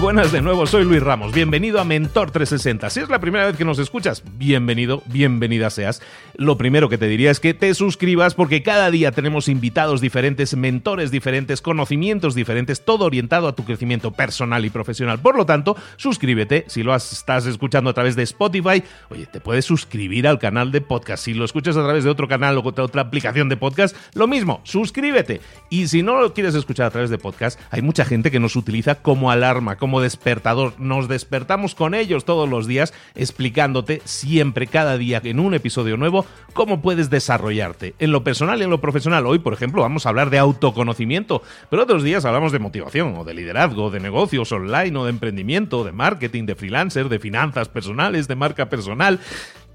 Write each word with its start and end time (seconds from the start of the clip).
Buenas 0.00 0.30
de 0.30 0.42
nuevo, 0.42 0.66
soy 0.66 0.84
Luis 0.84 1.02
Ramos. 1.02 1.32
Bienvenido 1.32 1.80
a 1.80 1.84
Mentor 1.84 2.30
360. 2.30 2.90
Si 2.90 3.00
es 3.00 3.08
la 3.08 3.18
primera 3.18 3.46
vez 3.46 3.56
que 3.56 3.64
nos 3.64 3.78
escuchas, 3.78 4.22
bienvenido, 4.36 5.02
bienvenida 5.06 5.70
seas. 5.70 6.02
Lo 6.34 6.58
primero 6.58 6.88
que 6.88 6.98
te 6.98 7.06
diría 7.06 7.30
es 7.30 7.40
que 7.40 7.54
te 7.54 7.72
suscribas 7.72 8.34
porque 8.34 8.62
cada 8.62 8.90
día 8.90 9.12
tenemos 9.12 9.48
invitados 9.48 10.00
diferentes, 10.00 10.54
mentores 10.56 11.10
diferentes, 11.10 11.62
conocimientos 11.62 12.34
diferentes, 12.34 12.84
todo 12.84 13.06
orientado 13.06 13.48
a 13.48 13.54
tu 13.54 13.64
crecimiento 13.64 14.12
personal 14.12 14.64
y 14.64 14.70
profesional. 14.70 15.18
Por 15.20 15.36
lo 15.36 15.46
tanto, 15.46 15.76
suscríbete. 15.96 16.64
Si 16.68 16.82
lo 16.82 16.94
estás 16.94 17.46
escuchando 17.46 17.88
a 17.90 17.94
través 17.94 18.16
de 18.16 18.22
Spotify, 18.24 18.82
oye, 19.08 19.26
te 19.26 19.40
puedes 19.40 19.64
suscribir 19.64 20.28
al 20.28 20.38
canal 20.38 20.72
de 20.72 20.82
podcast. 20.82 21.24
Si 21.24 21.32
lo 21.32 21.44
escuchas 21.44 21.76
a 21.76 21.84
través 21.84 22.04
de 22.04 22.10
otro 22.10 22.28
canal 22.28 22.58
o 22.58 22.62
otra 22.66 23.02
aplicación 23.02 23.48
de 23.48 23.56
podcast, 23.56 23.96
lo 24.14 24.26
mismo, 24.26 24.60
suscríbete. 24.64 25.40
Y 25.70 25.88
si 25.88 26.02
no 26.02 26.20
lo 26.20 26.34
quieres 26.34 26.54
escuchar 26.54 26.86
a 26.86 26.90
través 26.90 27.08
de 27.08 27.18
podcast, 27.18 27.58
hay 27.70 27.80
mucha 27.82 28.04
gente 28.04 28.30
que 28.30 28.40
nos 28.40 28.56
utiliza 28.56 28.96
como 28.96 29.30
alarma, 29.30 29.76
como 29.76 29.85
despertador. 30.00 30.74
Nos 30.78 31.08
despertamos 31.08 31.74
con 31.74 31.94
ellos 31.94 32.24
todos 32.24 32.48
los 32.48 32.66
días 32.66 32.92
explicándote 33.14 34.02
siempre, 34.04 34.66
cada 34.66 34.98
día, 34.98 35.20
en 35.24 35.40
un 35.40 35.54
episodio 35.54 35.96
nuevo, 35.96 36.26
cómo 36.52 36.82
puedes 36.82 37.10
desarrollarte 37.10 37.94
en 37.98 38.12
lo 38.12 38.24
personal 38.24 38.60
y 38.60 38.64
en 38.64 38.70
lo 38.70 38.80
profesional. 38.80 39.26
Hoy, 39.26 39.38
por 39.38 39.52
ejemplo, 39.52 39.82
vamos 39.82 40.06
a 40.06 40.08
hablar 40.08 40.30
de 40.30 40.38
autoconocimiento, 40.38 41.42
pero 41.70 41.82
otros 41.82 42.02
días 42.02 42.24
hablamos 42.24 42.52
de 42.52 42.58
motivación 42.58 43.16
o 43.16 43.24
de 43.24 43.34
liderazgo, 43.34 43.90
de 43.90 44.00
negocios 44.00 44.52
online 44.52 44.98
o 44.98 45.04
de 45.04 45.10
emprendimiento, 45.10 45.84
de 45.84 45.92
marketing, 45.92 46.44
de 46.46 46.54
freelancer, 46.54 47.08
de 47.08 47.18
finanzas 47.18 47.68
personales, 47.68 48.28
de 48.28 48.36
marca 48.36 48.68
personal 48.68 49.20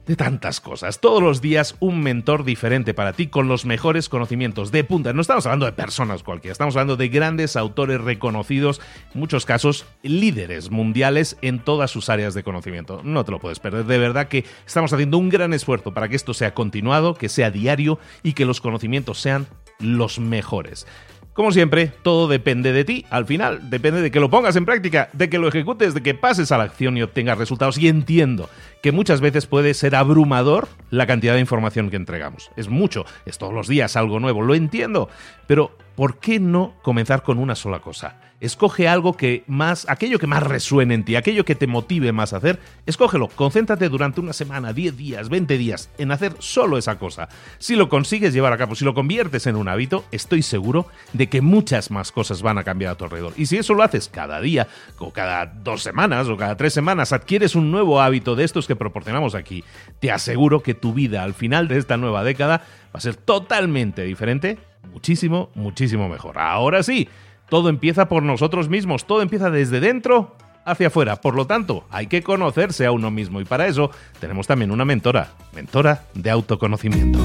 de 0.05 0.15
tantas 0.15 0.59
cosas. 0.59 0.99
Todos 0.99 1.21
los 1.21 1.41
días 1.41 1.75
un 1.79 2.01
mentor 2.01 2.43
diferente 2.43 2.93
para 2.93 3.13
ti 3.13 3.27
con 3.27 3.47
los 3.47 3.65
mejores 3.65 4.09
conocimientos 4.09 4.71
de 4.71 4.83
punta. 4.83 5.13
No 5.13 5.21
estamos 5.21 5.45
hablando 5.45 5.65
de 5.65 5.71
personas 5.71 6.23
cualquiera, 6.23 6.51
estamos 6.51 6.75
hablando 6.75 6.97
de 6.97 7.09
grandes 7.09 7.55
autores 7.55 8.01
reconocidos, 8.01 8.81
en 9.13 9.19
muchos 9.19 9.45
casos 9.45 9.85
líderes 10.01 10.71
mundiales 10.71 11.37
en 11.41 11.59
todas 11.59 11.91
sus 11.91 12.09
áreas 12.09 12.33
de 12.33 12.43
conocimiento. 12.43 13.01
No 13.03 13.25
te 13.25 13.31
lo 13.31 13.39
puedes 13.39 13.59
perder. 13.59 13.85
De 13.85 13.97
verdad 13.97 14.27
que 14.27 14.45
estamos 14.65 14.91
haciendo 14.93 15.17
un 15.17 15.29
gran 15.29 15.53
esfuerzo 15.53 15.93
para 15.93 16.09
que 16.09 16.15
esto 16.15 16.33
sea 16.33 16.53
continuado, 16.53 17.15
que 17.15 17.29
sea 17.29 17.51
diario 17.51 17.99
y 18.23 18.33
que 18.33 18.45
los 18.45 18.61
conocimientos 18.61 19.19
sean 19.19 19.47
los 19.79 20.19
mejores. 20.19 20.87
Como 21.33 21.53
siempre, 21.53 21.91
todo 22.03 22.27
depende 22.27 22.73
de 22.73 22.83
ti. 22.83 23.05
Al 23.09 23.25
final, 23.25 23.69
depende 23.69 24.01
de 24.01 24.11
que 24.11 24.19
lo 24.19 24.29
pongas 24.29 24.57
en 24.57 24.65
práctica, 24.65 25.09
de 25.13 25.29
que 25.29 25.37
lo 25.37 25.47
ejecutes, 25.47 25.93
de 25.93 26.03
que 26.03 26.13
pases 26.13 26.51
a 26.51 26.57
la 26.57 26.65
acción 26.65 26.97
y 26.97 27.03
obtengas 27.03 27.37
resultados. 27.37 27.77
Y 27.77 27.87
entiendo 27.87 28.49
que 28.83 28.91
muchas 28.91 29.21
veces 29.21 29.45
puede 29.45 29.73
ser 29.73 29.95
abrumador 29.95 30.67
la 30.89 31.07
cantidad 31.07 31.35
de 31.35 31.39
información 31.39 31.89
que 31.89 31.95
entregamos. 31.95 32.51
Es 32.57 32.67
mucho, 32.67 33.05
es 33.25 33.37
todos 33.37 33.53
los 33.53 33.69
días 33.69 33.95
algo 33.95 34.19
nuevo, 34.19 34.41
lo 34.41 34.55
entiendo. 34.55 35.09
Pero, 35.47 35.71
¿por 35.95 36.19
qué 36.19 36.39
no 36.39 36.73
comenzar 36.81 37.23
con 37.23 37.37
una 37.37 37.55
sola 37.55 37.79
cosa? 37.79 38.17
Escoge 38.39 38.87
algo 38.87 39.15
que 39.15 39.43
más, 39.45 39.85
aquello 39.87 40.17
que 40.17 40.25
más 40.25 40.41
resuene 40.41 40.95
en 40.95 41.05
ti, 41.05 41.15
aquello 41.15 41.45
que 41.45 41.53
te 41.53 41.67
motive 41.67 42.11
más 42.11 42.33
a 42.33 42.37
hacer, 42.37 42.59
escógelo, 42.87 43.27
concéntrate 43.27 43.87
durante 43.87 44.19
una 44.19 44.33
semana, 44.33 44.73
10 44.73 44.97
días, 44.97 45.29
20 45.29 45.59
días 45.59 45.91
en 45.99 46.11
hacer 46.11 46.33
solo 46.39 46.79
esa 46.79 46.97
cosa. 46.97 47.29
Si 47.59 47.75
lo 47.75 47.87
consigues 47.87 48.33
llevar 48.33 48.51
a 48.51 48.57
cabo, 48.57 48.73
si 48.73 48.83
lo 48.83 48.95
conviertes 48.95 49.45
en 49.45 49.55
un 49.55 49.67
hábito, 49.67 50.05
estoy 50.11 50.41
seguro 50.41 50.87
de 51.13 51.29
que 51.29 51.41
muchas 51.41 51.91
más 51.91 52.11
cosas 52.11 52.41
van 52.41 52.57
a 52.57 52.63
cambiar 52.63 52.93
a 52.93 52.95
tu 52.95 53.03
alrededor. 53.03 53.33
Y 53.37 53.45
si 53.45 53.57
eso 53.57 53.75
lo 53.75 53.83
haces 53.83 54.09
cada 54.09 54.41
día, 54.41 54.67
o 54.97 55.13
cada 55.13 55.45
dos 55.45 55.83
semanas, 55.83 56.27
o 56.27 56.35
cada 56.35 56.57
tres 56.57 56.73
semanas, 56.73 57.13
adquieres 57.13 57.53
un 57.53 57.69
nuevo 57.69 58.01
hábito 58.01 58.35
de 58.35 58.43
estos 58.43 58.65
que 58.65 58.75
proporcionamos 58.75 59.35
aquí, 59.35 59.63
te 59.99 60.11
aseguro 60.11 60.63
que 60.63 60.73
tu 60.73 60.93
vida 60.93 61.23
al 61.23 61.35
final 61.35 61.67
de 61.67 61.77
esta 61.77 61.97
nueva 61.97 62.23
década 62.23 62.63
va 62.93 62.97
a 62.97 63.01
ser 63.01 63.15
totalmente 63.15 64.03
diferente, 64.03 64.57
muchísimo, 64.91 65.49
muchísimo 65.55 66.09
mejor. 66.09 66.37
Ahora 66.37 66.83
sí, 66.83 67.09
todo 67.49 67.69
empieza 67.69 68.07
por 68.07 68.23
nosotros 68.23 68.69
mismos, 68.69 69.05
todo 69.05 69.21
empieza 69.21 69.49
desde 69.49 69.79
dentro 69.79 70.35
hacia 70.65 70.87
afuera. 70.87 71.17
Por 71.17 71.35
lo 71.35 71.47
tanto, 71.47 71.85
hay 71.89 72.07
que 72.07 72.21
conocerse 72.23 72.85
a 72.85 72.91
uno 72.91 73.11
mismo 73.11 73.41
y 73.41 73.45
para 73.45 73.67
eso 73.67 73.91
tenemos 74.19 74.47
también 74.47 74.71
una 74.71 74.85
mentora, 74.85 75.33
mentora 75.53 76.03
de 76.13 76.29
autoconocimiento. 76.29 77.19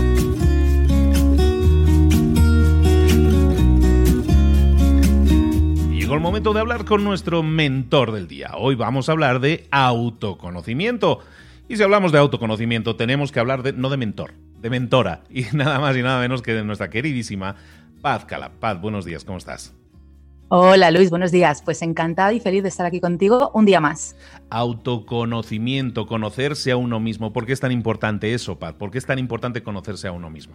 Llegó 5.93 6.15
el 6.15 6.21
momento 6.21 6.53
de 6.53 6.61
hablar 6.61 6.85
con 6.85 7.03
nuestro 7.03 7.43
mentor 7.43 8.13
del 8.13 8.29
día. 8.29 8.53
Hoy 8.57 8.77
vamos 8.77 9.09
a 9.09 9.13
hablar 9.13 9.41
de 9.41 9.67
autoconocimiento. 9.73 11.19
Y 11.69 11.77
si 11.77 11.83
hablamos 11.83 12.13
de 12.13 12.19
autoconocimiento, 12.19 12.95
tenemos 12.95 13.33
que 13.33 13.41
hablar 13.41 13.65
de, 13.65 13.73
no 13.73 13.91
de 13.91 13.97
mentor, 13.97 14.35
de 14.61 14.71
mentora. 14.71 15.23
Y 15.31 15.43
nada 15.53 15.79
más 15.79 15.97
y 15.97 16.03
nada 16.03 16.21
menos 16.21 16.43
que 16.43 16.55
de 16.55 16.65
nuestra 16.65 16.91
queridísima 16.91 17.57
Paz 18.03 18.25
Cala. 18.25 18.53
Paz, 18.61 18.81
buenos 18.81 19.05
días, 19.05 19.25
¿cómo 19.25 19.39
estás? 19.39 19.75
Hola 20.49 20.93
Luis, 20.93 21.11
buenos 21.11 21.33
días. 21.33 21.61
Pues 21.61 21.83
encantada 21.83 22.33
y 22.33 22.39
feliz 22.39 22.63
de 22.63 22.69
estar 22.69 22.87
aquí 22.87 23.01
contigo 23.01 23.51
un 23.53 23.65
día 23.65 23.81
más. 23.81 24.15
Autoconocimiento, 24.49 26.07
conocerse 26.07 26.71
a 26.71 26.77
uno 26.77 27.01
mismo. 27.01 27.33
¿Por 27.33 27.47
qué 27.47 27.53
es 27.53 27.59
tan 27.59 27.73
importante 27.73 28.33
eso, 28.33 28.57
Paz? 28.57 28.75
¿Por 28.75 28.93
qué 28.93 28.99
es 28.99 29.07
tan 29.07 29.19
importante 29.19 29.65
conocerse 29.65 30.07
a 30.07 30.13
uno 30.13 30.31
mismo? 30.31 30.55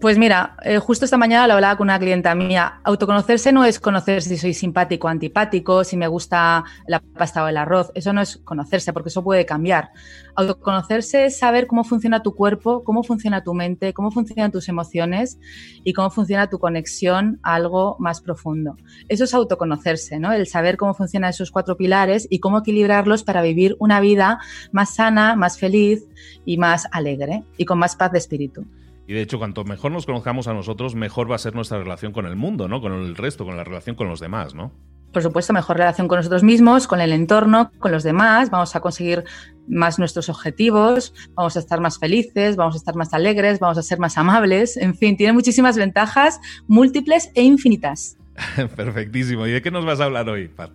Pues 0.00 0.16
mira, 0.16 0.56
eh, 0.62 0.78
justo 0.78 1.04
esta 1.04 1.18
mañana 1.18 1.46
lo 1.46 1.54
hablaba 1.54 1.76
con 1.76 1.86
una 1.86 1.98
clienta 1.98 2.34
mía. 2.34 2.80
Autoconocerse 2.82 3.52
no 3.52 3.64
es 3.64 3.78
conocer 3.78 4.22
si 4.22 4.38
soy 4.38 4.54
simpático 4.54 5.06
o 5.06 5.10
antipático, 5.10 5.84
si 5.84 5.96
me 5.96 6.08
gusta 6.08 6.64
la 6.86 7.00
pasta 7.00 7.44
o 7.44 7.48
el 7.48 7.56
arroz. 7.56 7.90
Eso 7.94 8.12
no 8.12 8.22
es 8.22 8.38
conocerse, 8.38 8.92
porque 8.92 9.10
eso 9.10 9.22
puede 9.22 9.44
cambiar. 9.44 9.90
Autoconocerse 10.34 11.26
es 11.26 11.38
saber 11.38 11.66
cómo 11.66 11.84
funciona 11.84 12.22
tu 12.22 12.34
cuerpo, 12.34 12.84
cómo 12.84 13.02
funciona 13.02 13.44
tu 13.44 13.54
mente, 13.54 13.92
cómo 13.92 14.10
funcionan 14.10 14.50
tus 14.50 14.68
emociones 14.68 15.38
y 15.84 15.92
cómo 15.92 16.10
funciona 16.10 16.48
tu 16.48 16.58
conexión 16.58 17.38
a 17.42 17.54
algo 17.54 17.96
más 17.98 18.22
profundo. 18.22 18.76
Eso 19.08 19.24
es 19.24 19.34
autoconocerse, 19.34 20.18
¿no? 20.18 20.32
El 20.32 20.46
saber 20.46 20.78
cómo 20.78 20.94
funcionan 20.94 21.30
esos 21.30 21.50
cuatro 21.50 21.76
pilares 21.76 22.26
y 22.30 22.40
cómo 22.40 22.58
equilibrarlos 22.58 23.24
para 23.24 23.42
vivir 23.42 23.76
una 23.78 24.00
vida 24.00 24.38
más 24.72 24.94
sana, 24.94 25.36
más 25.36 25.58
feliz 25.58 26.06
y 26.46 26.56
más 26.56 26.86
alegre 26.92 27.44
y 27.58 27.66
con 27.66 27.78
más 27.78 27.94
paz 27.94 28.12
de 28.12 28.18
espíritu. 28.18 28.64
Y 29.06 29.14
de 29.14 29.22
hecho, 29.22 29.38
cuanto 29.38 29.64
mejor 29.64 29.92
nos 29.92 30.06
conozcamos 30.06 30.48
a 30.48 30.54
nosotros, 30.54 30.94
mejor 30.94 31.30
va 31.30 31.36
a 31.36 31.38
ser 31.38 31.54
nuestra 31.54 31.78
relación 31.78 32.12
con 32.12 32.26
el 32.26 32.36
mundo, 32.36 32.68
¿no? 32.68 32.80
Con 32.80 32.92
el 32.92 33.16
resto, 33.16 33.44
con 33.44 33.56
la 33.56 33.64
relación 33.64 33.96
con 33.96 34.08
los 34.08 34.20
demás, 34.20 34.54
¿no? 34.54 34.72
Por 35.12 35.22
supuesto, 35.22 35.52
mejor 35.52 35.76
relación 35.76 36.08
con 36.08 36.16
nosotros 36.16 36.42
mismos, 36.42 36.86
con 36.86 37.00
el 37.00 37.12
entorno, 37.12 37.70
con 37.78 37.92
los 37.92 38.02
demás. 38.02 38.50
Vamos 38.50 38.74
a 38.74 38.80
conseguir 38.80 39.24
más 39.68 39.98
nuestros 39.98 40.30
objetivos, 40.30 41.12
vamos 41.34 41.56
a 41.56 41.58
estar 41.58 41.80
más 41.80 41.98
felices, 41.98 42.56
vamos 42.56 42.76
a 42.76 42.78
estar 42.78 42.94
más 42.94 43.12
alegres, 43.12 43.60
vamos 43.60 43.76
a 43.76 43.82
ser 43.82 43.98
más 43.98 44.16
amables. 44.16 44.78
En 44.78 44.94
fin, 44.94 45.16
tiene 45.16 45.34
muchísimas 45.34 45.76
ventajas, 45.76 46.40
múltiples 46.66 47.30
e 47.34 47.42
infinitas. 47.42 48.16
Perfectísimo. 48.76 49.46
¿Y 49.46 49.50
de 49.52 49.60
qué 49.60 49.70
nos 49.70 49.84
vas 49.84 50.00
a 50.00 50.04
hablar 50.04 50.28
hoy, 50.30 50.48
Pat 50.48 50.72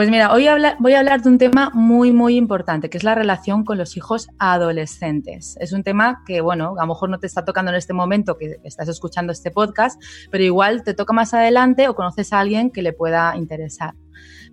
pues 0.00 0.08
mira, 0.08 0.32
hoy 0.32 0.46
voy 0.78 0.94
a 0.94 0.98
hablar 0.98 1.20
de 1.20 1.28
un 1.28 1.36
tema 1.36 1.70
muy, 1.74 2.10
muy 2.10 2.38
importante, 2.38 2.88
que 2.88 2.96
es 2.96 3.04
la 3.04 3.14
relación 3.14 3.66
con 3.66 3.76
los 3.76 3.98
hijos 3.98 4.30
adolescentes. 4.38 5.58
Es 5.60 5.74
un 5.74 5.82
tema 5.82 6.22
que, 6.24 6.40
bueno, 6.40 6.74
a 6.78 6.84
lo 6.84 6.86
mejor 6.86 7.10
no 7.10 7.18
te 7.18 7.26
está 7.26 7.44
tocando 7.44 7.70
en 7.70 7.76
este 7.76 7.92
momento 7.92 8.38
que 8.38 8.56
estás 8.64 8.88
escuchando 8.88 9.30
este 9.30 9.50
podcast, 9.50 10.00
pero 10.30 10.42
igual 10.42 10.84
te 10.84 10.94
toca 10.94 11.12
más 11.12 11.34
adelante 11.34 11.86
o 11.86 11.94
conoces 11.94 12.32
a 12.32 12.40
alguien 12.40 12.70
que 12.70 12.80
le 12.80 12.94
pueda 12.94 13.36
interesar. 13.36 13.92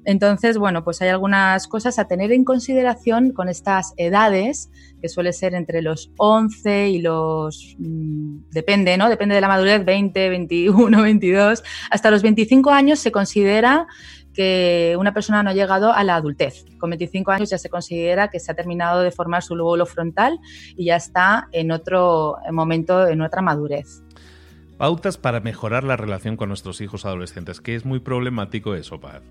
Entonces, 0.04 0.58
bueno, 0.58 0.84
pues 0.84 1.02
hay 1.02 1.10
algunas 1.10 1.68
cosas 1.68 1.98
a 1.98 2.10
tener 2.10 2.34
en 2.34 2.44
consideración 2.44 3.32
con 3.32 3.48
estas 3.48 3.94
edades, 3.96 4.70
que 5.02 5.08
suele 5.08 5.32
ser 5.32 5.54
entre 5.54 5.82
los 5.82 6.12
11 6.18 6.90
y 6.90 7.02
los... 7.02 7.76
Mm, 7.78 8.50
depende, 8.52 8.98
¿no? 8.98 9.08
Depende 9.08 9.36
de 9.36 9.42
la 9.42 9.48
madurez, 9.48 9.86
20, 9.86 10.30
21, 10.30 11.02
22. 11.02 11.64
Hasta 11.90 12.12
los 12.12 12.22
25 12.22 12.70
años 12.70 13.00
se 13.00 13.12
considera 13.12 13.88
que 14.38 14.96
una 15.00 15.16
persona 15.16 15.42
no 15.42 15.50
ha 15.50 15.54
llegado 15.54 15.92
a 15.92 16.04
la 16.04 16.16
adultez. 16.16 16.64
Con 16.78 16.92
25 16.92 17.32
años 17.32 17.50
ya 17.50 17.58
se 17.58 17.72
considera 17.72 18.28
que 18.28 18.40
se 18.40 18.52
ha 18.52 18.56
terminado 18.56 19.02
de 19.02 19.10
formar 19.10 19.42
su 19.42 19.56
lóbulo 19.56 19.88
frontal 19.88 20.38
y 20.76 20.86
ya 20.86 20.96
está 20.96 21.48
en 21.52 21.72
otro 21.72 22.38
momento, 22.52 23.08
en 23.08 23.24
otra 23.24 23.42
madurez. 23.42 24.04
Pautas 24.78 25.18
para 25.18 25.40
mejorar 25.40 25.84
la 25.84 25.98
relación 25.98 26.38
con 26.38 26.50
nuestros 26.50 26.82
hijos 26.82 27.04
adolescentes, 27.04 27.62
que 27.62 27.74
es 27.74 27.84
muy 27.84 28.00
problemático 28.00 28.76
eso, 28.76 29.00
Paz. 29.00 29.24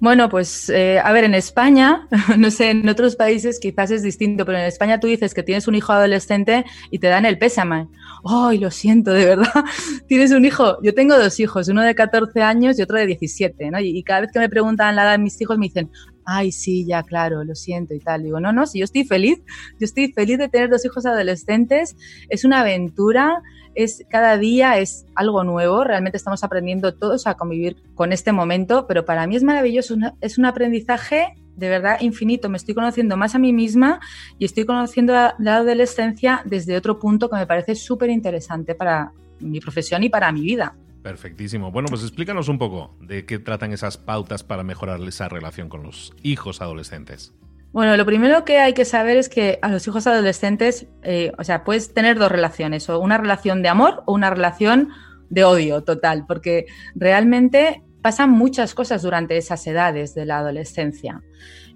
Bueno, 0.00 0.28
pues 0.28 0.70
eh, 0.70 1.00
a 1.02 1.12
ver, 1.12 1.24
en 1.24 1.34
España, 1.34 2.06
no 2.38 2.52
sé, 2.52 2.70
en 2.70 2.88
otros 2.88 3.16
países 3.16 3.58
quizás 3.58 3.90
es 3.90 4.02
distinto, 4.04 4.46
pero 4.46 4.58
en 4.58 4.64
España 4.64 5.00
tú 5.00 5.08
dices 5.08 5.34
que 5.34 5.42
tienes 5.42 5.66
un 5.66 5.74
hijo 5.74 5.92
adolescente 5.92 6.64
y 6.90 7.00
te 7.00 7.08
dan 7.08 7.26
el 7.26 7.36
pésame. 7.36 7.88
¡Ay, 8.24 8.58
lo 8.58 8.70
siento, 8.70 9.12
de 9.12 9.24
verdad! 9.24 9.64
tienes 10.06 10.30
un 10.30 10.44
hijo. 10.44 10.80
Yo 10.82 10.94
tengo 10.94 11.18
dos 11.18 11.40
hijos, 11.40 11.68
uno 11.68 11.82
de 11.82 11.96
14 11.96 12.42
años 12.42 12.78
y 12.78 12.82
otro 12.82 12.96
de 12.96 13.06
17, 13.06 13.72
¿no? 13.72 13.80
Y, 13.80 14.02
cada 14.04 14.20
vez 14.20 14.30
que 14.32 14.38
me 14.38 14.48
preguntan 14.48 14.94
la 14.94 15.02
edad 15.02 15.12
de 15.12 15.18
mis 15.18 15.40
hijos 15.40 15.58
me 15.58 15.66
dicen, 15.66 15.90
ay, 16.24 16.52
sí, 16.52 16.86
ya, 16.86 17.02
claro, 17.02 17.42
lo 17.42 17.56
siento 17.56 17.92
y 17.94 17.98
tal. 17.98 18.22
Digo, 18.22 18.38
no, 18.38 18.52
no, 18.52 18.66
si 18.66 18.78
yo 18.78 18.84
estoy 18.84 19.04
feliz, 19.04 19.40
yo 19.80 19.84
estoy 19.84 20.12
feliz 20.12 20.38
de 20.38 20.48
tener 20.48 20.70
dos 20.70 20.84
hijos 20.84 21.06
adolescentes, 21.06 21.96
es 22.28 22.44
una 22.44 22.60
aventura, 22.60 23.42
es 23.74 24.04
cada 24.08 24.36
día 24.38 24.78
es 24.78 25.06
algo 25.14 25.44
nuevo, 25.44 25.84
realmente 25.84 26.16
estamos 26.16 26.44
aprendiendo 26.44 26.94
todos 26.94 27.26
a 27.26 27.34
convivir 27.34 27.76
con 27.94 28.12
este 28.12 28.32
momento, 28.32 28.86
pero 28.86 29.04
para 29.04 29.26
mí 29.26 29.36
es 29.36 29.42
maravilloso, 29.42 29.96
es 30.20 30.38
un 30.38 30.44
aprendizaje 30.44 31.34
de 31.58 31.68
verdad 31.68 32.00
infinito, 32.00 32.48
me 32.48 32.56
estoy 32.56 32.74
conociendo 32.74 33.16
más 33.16 33.34
a 33.34 33.38
mí 33.38 33.52
misma 33.52 34.00
y 34.38 34.44
estoy 34.44 34.64
conociendo 34.64 35.12
la, 35.12 35.56
adolescencia 35.56 36.40
desde 36.44 36.76
otro 36.76 37.00
punto 37.00 37.28
que 37.28 37.36
me 37.36 37.46
parece 37.46 37.74
súper 37.74 38.10
interesante 38.10 38.76
para 38.76 39.12
mi 39.40 39.58
profesión 39.58 40.04
y 40.04 40.08
para 40.08 40.30
mi 40.30 40.42
vida. 40.42 40.76
Perfectísimo. 41.02 41.72
Bueno, 41.72 41.88
pues 41.88 42.02
explícanos 42.02 42.48
un 42.48 42.58
poco 42.58 42.96
de 43.00 43.24
qué 43.24 43.38
tratan 43.38 43.72
esas 43.72 43.98
pautas 43.98 44.44
para 44.44 44.62
mejorar 44.62 45.00
esa 45.00 45.28
relación 45.28 45.68
con 45.68 45.82
los 45.82 46.12
hijos 46.22 46.60
adolescentes. 46.60 47.32
Bueno, 47.72 47.96
lo 47.96 48.06
primero 48.06 48.44
que 48.44 48.58
hay 48.58 48.72
que 48.72 48.84
saber 48.84 49.18
es 49.18 49.28
que 49.28 49.58
a 49.60 49.68
los 49.68 49.86
hijos 49.86 50.06
adolescentes, 50.06 50.86
eh, 51.02 51.32
o 51.38 51.44
sea, 51.44 51.64
puedes 51.64 51.92
tener 51.92 52.18
dos 52.18 52.32
relaciones, 52.32 52.88
o 52.88 52.98
una 52.98 53.18
relación 53.18 53.62
de 53.62 53.68
amor 53.68 54.02
o 54.06 54.14
una 54.14 54.30
relación 54.30 54.88
de 55.28 55.44
odio 55.44 55.84
total, 55.84 56.24
porque 56.26 56.66
realmente 56.94 57.82
pasan 58.00 58.30
muchas 58.30 58.74
cosas 58.74 59.02
durante 59.02 59.36
esas 59.36 59.66
edades 59.66 60.14
de 60.14 60.24
la 60.24 60.38
adolescencia. 60.38 61.22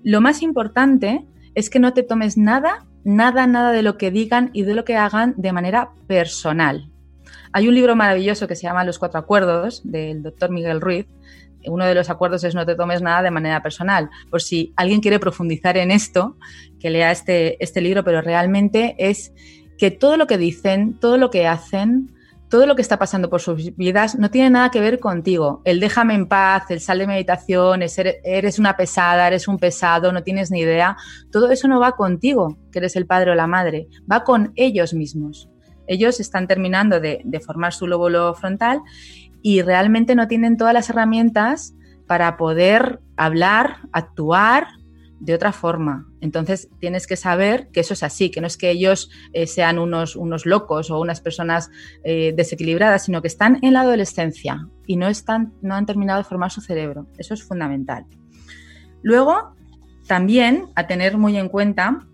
Lo 0.02 0.20
más 0.22 0.42
importante 0.42 1.26
es 1.54 1.68
que 1.68 1.78
no 1.78 1.92
te 1.92 2.02
tomes 2.02 2.38
nada, 2.38 2.86
nada, 3.04 3.46
nada 3.46 3.72
de 3.72 3.82
lo 3.82 3.98
que 3.98 4.10
digan 4.10 4.50
y 4.54 4.62
de 4.62 4.74
lo 4.74 4.84
que 4.84 4.96
hagan 4.96 5.34
de 5.36 5.52
manera 5.52 5.90
personal. 6.06 6.88
Hay 7.52 7.68
un 7.68 7.74
libro 7.74 7.94
maravilloso 7.94 8.48
que 8.48 8.56
se 8.56 8.62
llama 8.62 8.84
Los 8.84 8.98
Cuatro 8.98 9.20
Acuerdos 9.20 9.82
del 9.84 10.22
doctor 10.22 10.50
Miguel 10.50 10.80
Ruiz, 10.80 11.06
uno 11.66 11.84
de 11.84 11.94
los 11.94 12.10
acuerdos 12.10 12.44
es 12.44 12.54
no 12.54 12.66
te 12.66 12.74
tomes 12.74 13.02
nada 13.02 13.22
de 13.22 13.30
manera 13.30 13.62
personal. 13.62 14.10
Por 14.30 14.42
si 14.42 14.72
alguien 14.76 15.00
quiere 15.00 15.18
profundizar 15.18 15.76
en 15.76 15.90
esto, 15.90 16.36
que 16.80 16.90
lea 16.90 17.10
este, 17.10 17.62
este 17.62 17.80
libro, 17.80 18.04
pero 18.04 18.22
realmente 18.22 18.94
es 18.98 19.32
que 19.78 19.90
todo 19.90 20.16
lo 20.16 20.26
que 20.26 20.38
dicen, 20.38 20.98
todo 20.98 21.16
lo 21.18 21.30
que 21.30 21.46
hacen, 21.46 22.14
todo 22.52 22.66
lo 22.66 22.76
que 22.76 22.82
está 22.82 22.98
pasando 22.98 23.30
por 23.30 23.40
sus 23.40 23.74
vidas 23.76 24.18
no 24.18 24.30
tiene 24.30 24.50
nada 24.50 24.70
que 24.70 24.78
ver 24.78 25.00
contigo. 25.00 25.62
El 25.64 25.80
déjame 25.80 26.14
en 26.14 26.28
paz, 26.28 26.70
el 26.70 26.80
sal 26.80 26.98
de 26.98 27.06
meditación, 27.06 27.80
eres 27.82 28.58
una 28.58 28.76
pesada, 28.76 29.26
eres 29.26 29.48
un 29.48 29.58
pesado, 29.58 30.12
no 30.12 30.22
tienes 30.22 30.50
ni 30.50 30.60
idea. 30.60 30.96
Todo 31.30 31.50
eso 31.50 31.66
no 31.66 31.80
va 31.80 31.92
contigo, 31.92 32.58
que 32.70 32.80
eres 32.80 32.94
el 32.94 33.06
padre 33.06 33.30
o 33.30 33.34
la 33.34 33.46
madre, 33.46 33.88
va 34.10 34.22
con 34.22 34.52
ellos 34.54 34.92
mismos. 34.92 35.48
Ellos 35.86 36.20
están 36.20 36.46
terminando 36.46 37.00
de, 37.00 37.22
de 37.24 37.40
formar 37.40 37.72
su 37.72 37.86
lóbulo 37.86 38.34
frontal 38.34 38.82
y 39.42 39.62
realmente 39.62 40.14
no 40.14 40.28
tienen 40.28 40.56
todas 40.56 40.72
las 40.74 40.88
herramientas 40.88 41.74
para 42.06 42.36
poder 42.36 43.00
hablar, 43.16 43.78
actuar 43.92 44.68
de 45.22 45.34
otra 45.34 45.52
forma. 45.52 46.08
Entonces 46.20 46.68
tienes 46.80 47.06
que 47.06 47.16
saber 47.16 47.68
que 47.72 47.80
eso 47.80 47.94
es 47.94 48.02
así, 48.02 48.30
que 48.30 48.40
no 48.40 48.48
es 48.48 48.56
que 48.56 48.70
ellos 48.70 49.08
eh, 49.32 49.46
sean 49.46 49.78
unos, 49.78 50.16
unos, 50.16 50.46
locos 50.46 50.90
o 50.90 51.00
unas 51.00 51.20
personas 51.20 51.70
eh, 52.02 52.32
desequilibradas, 52.36 53.04
sino 53.04 53.22
que 53.22 53.28
están 53.28 53.58
en 53.62 53.74
la 53.74 53.82
adolescencia 53.82 54.66
y 54.84 54.96
no, 54.96 55.08
están, 55.08 55.52
no 55.62 55.74
han 55.74 55.86
terminado 55.86 56.18
de 56.18 56.24
formar 56.24 56.50
su 56.50 56.60
cerebro. 56.60 57.06
Eso 57.18 57.34
es 57.34 57.44
fundamental. 57.44 58.04
Luego, 59.02 59.54
también 60.08 60.66
a 60.74 60.88
tener 60.88 61.16
muy 61.18 61.36
en 61.36 61.48
cuenta 61.48 62.04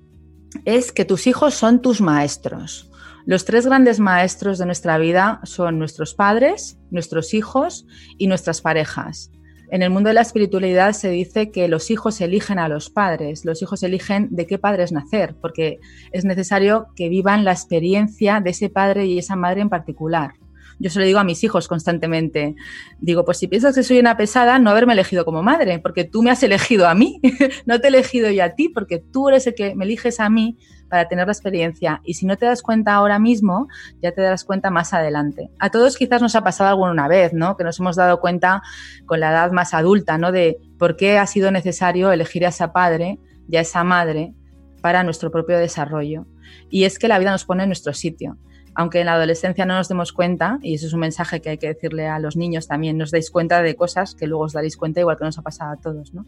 es 0.66 0.92
que 0.92 1.06
tus 1.06 1.26
hijos 1.26 1.54
son 1.54 1.80
tus 1.80 2.02
maestros. 2.02 2.87
Los 3.28 3.44
tres 3.44 3.66
grandes 3.66 4.00
maestros 4.00 4.56
de 4.56 4.64
nuestra 4.64 4.96
vida 4.96 5.40
son 5.44 5.78
nuestros 5.78 6.14
padres, 6.14 6.78
nuestros 6.90 7.34
hijos 7.34 7.86
y 8.16 8.26
nuestras 8.26 8.62
parejas. 8.62 9.30
En 9.70 9.82
el 9.82 9.90
mundo 9.90 10.08
de 10.08 10.14
la 10.14 10.22
espiritualidad 10.22 10.94
se 10.94 11.10
dice 11.10 11.50
que 11.50 11.68
los 11.68 11.90
hijos 11.90 12.22
eligen 12.22 12.58
a 12.58 12.70
los 12.70 12.88
padres, 12.88 13.44
los 13.44 13.60
hijos 13.60 13.82
eligen 13.82 14.28
de 14.30 14.46
qué 14.46 14.56
padres 14.56 14.92
nacer, 14.92 15.36
porque 15.42 15.78
es 16.10 16.24
necesario 16.24 16.86
que 16.96 17.10
vivan 17.10 17.44
la 17.44 17.52
experiencia 17.52 18.40
de 18.40 18.48
ese 18.48 18.70
padre 18.70 19.04
y 19.04 19.18
esa 19.18 19.36
madre 19.36 19.60
en 19.60 19.68
particular. 19.68 20.30
Yo 20.78 20.88
se 20.88 20.98
lo 20.98 21.04
digo 21.04 21.18
a 21.18 21.24
mis 21.24 21.44
hijos 21.44 21.68
constantemente. 21.68 22.54
Digo, 22.98 23.26
pues 23.26 23.36
si 23.36 23.46
piensas 23.46 23.74
que 23.74 23.82
soy 23.82 23.98
una 23.98 24.16
pesada, 24.16 24.58
no 24.58 24.70
haberme 24.70 24.94
elegido 24.94 25.26
como 25.26 25.42
madre, 25.42 25.80
porque 25.80 26.04
tú 26.04 26.22
me 26.22 26.30
has 26.30 26.42
elegido 26.42 26.88
a 26.88 26.94
mí, 26.94 27.20
no 27.66 27.78
te 27.78 27.88
he 27.88 27.90
elegido 27.90 28.30
yo 28.30 28.42
a 28.42 28.54
ti, 28.54 28.70
porque 28.70 29.00
tú 29.00 29.28
eres 29.28 29.46
el 29.46 29.54
que 29.54 29.74
me 29.74 29.84
eliges 29.84 30.18
a 30.18 30.30
mí 30.30 30.56
para 30.88 31.08
tener 31.08 31.26
la 31.26 31.32
experiencia. 31.32 32.00
Y 32.04 32.14
si 32.14 32.26
no 32.26 32.36
te 32.36 32.46
das 32.46 32.62
cuenta 32.62 32.94
ahora 32.94 33.18
mismo, 33.18 33.68
ya 34.02 34.12
te 34.12 34.22
darás 34.22 34.44
cuenta 34.44 34.70
más 34.70 34.94
adelante. 34.94 35.50
A 35.58 35.70
todos 35.70 35.96
quizás 35.96 36.22
nos 36.22 36.34
ha 36.34 36.42
pasado 36.42 36.70
alguna 36.70 37.08
vez, 37.08 37.32
¿no? 37.32 37.56
Que 37.56 37.64
nos 37.64 37.78
hemos 37.80 37.96
dado 37.96 38.20
cuenta 38.20 38.62
con 39.06 39.20
la 39.20 39.30
edad 39.30 39.52
más 39.52 39.74
adulta, 39.74 40.18
¿no? 40.18 40.32
De 40.32 40.58
por 40.78 40.96
qué 40.96 41.18
ha 41.18 41.26
sido 41.26 41.50
necesario 41.50 42.12
elegir 42.12 42.46
a 42.46 42.50
esa 42.50 42.72
padre 42.72 43.18
y 43.48 43.56
a 43.56 43.60
esa 43.60 43.84
madre 43.84 44.34
para 44.80 45.02
nuestro 45.04 45.30
propio 45.30 45.58
desarrollo. 45.58 46.26
Y 46.70 46.84
es 46.84 46.98
que 46.98 47.08
la 47.08 47.18
vida 47.18 47.30
nos 47.30 47.44
pone 47.44 47.64
en 47.64 47.68
nuestro 47.68 47.92
sitio 47.92 48.38
aunque 48.78 49.00
en 49.00 49.06
la 49.06 49.14
adolescencia 49.14 49.66
no 49.66 49.74
nos 49.74 49.88
demos 49.88 50.12
cuenta, 50.12 50.60
y 50.62 50.74
eso 50.74 50.86
es 50.86 50.92
un 50.92 51.00
mensaje 51.00 51.40
que 51.40 51.50
hay 51.50 51.58
que 51.58 51.66
decirle 51.66 52.06
a 52.06 52.20
los 52.20 52.36
niños 52.36 52.68
también, 52.68 52.96
nos 52.96 53.10
dais 53.10 53.28
cuenta 53.28 53.60
de 53.60 53.74
cosas 53.74 54.14
que 54.14 54.28
luego 54.28 54.44
os 54.44 54.52
daréis 54.52 54.76
cuenta 54.76 55.00
igual 55.00 55.18
que 55.18 55.24
nos 55.24 55.36
ha 55.36 55.42
pasado 55.42 55.72
a 55.72 55.76
todos, 55.78 56.14
¿no? 56.14 56.26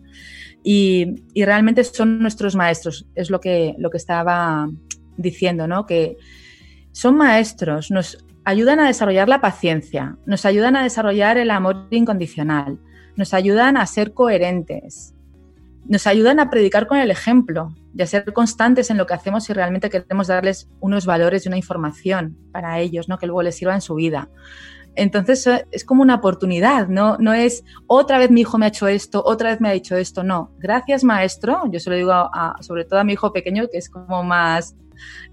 Y, 0.65 1.23
realmente 1.37 1.85
son 1.85 2.19
nuestros 2.19 2.57
maestros, 2.57 3.07
es 3.15 3.31
lo 3.31 3.41
que, 3.41 3.77
lo 3.79 3.89
que 3.89 3.99
estaba 3.99 4.69
diciendo, 5.17 5.69
¿no? 5.69 5.87
Que 5.87 6.17
son 6.91 7.17
maestros, 7.17 7.93
nos 7.93 8.27
ayudan 8.45 8.81
a 8.81 8.89
desarrollar 8.89 9.29
la 9.29 9.41
paciencia, 9.41 10.17
nos 10.27 10.45
ayudan 10.45 10.75
a 10.75 10.83
desarrollar 10.83 11.39
el 11.39 11.53
amor 11.53 11.87
incondicional, 11.93 12.81
nos 13.15 13.33
ayudan 13.33 13.77
a 13.77 13.87
ser 13.87 14.13
coherentes, 14.13 15.15
nos 15.87 16.07
ayudan 16.07 16.41
a 16.41 16.51
predicar 16.51 16.87
con 16.87 16.99
el 16.99 17.11
ejemplo 17.11 17.75
y 17.95 18.03
a 18.03 18.07
ser 18.07 18.33
constantes 18.33 18.91
en 18.91 18.97
lo 18.97 19.07
que 19.07 19.15
hacemos 19.15 19.45
si 19.45 19.53
realmente 19.53 19.91
queremos 19.91 20.29
darles 20.29 20.69
unos 20.81 21.07
valores 21.07 21.45
y 21.45 21.49
una 21.49 21.57
información 21.57 22.37
para 22.53 22.79
ellos, 22.79 23.09
¿no? 23.09 23.19
que 23.19 23.27
luego 23.27 23.43
les 23.43 23.57
sirva 23.57 23.75
en 23.75 23.81
su 23.81 23.95
vida. 23.95 24.29
Entonces 24.97 25.47
eh, 25.47 25.67
es 25.71 25.85
como 25.85 26.03
una 26.03 26.17
oportunidad, 26.17 26.89
¿no? 26.89 27.17
No 27.19 27.33
es 27.33 27.65
otra 27.87 28.19
vez 28.19 28.31
mi 28.31 28.41
hijo 28.41 28.59
me 28.59 28.67
ha 28.67 28.69
hecho 28.69 28.89
esto, 28.89 29.23
otra 29.25 29.51
vez 29.51 29.61
me 29.61 29.69
ha 29.69 29.73
dicho 29.73 29.97
esto, 29.97 30.25
no. 30.25 30.53
Gracias 30.59 31.05
maestro, 31.05 31.63
yo 31.71 31.79
se 31.79 31.91
lo 31.91 31.97
digo 31.97 32.31
sobre 32.61 32.85
todo 32.85 32.99
a 32.99 33.05
mi 33.05 33.13
hijo 33.13 33.33
pequeño 33.33 33.69
que 33.71 33.79
es 33.79 33.89
como 33.89 34.25
más 34.25 34.75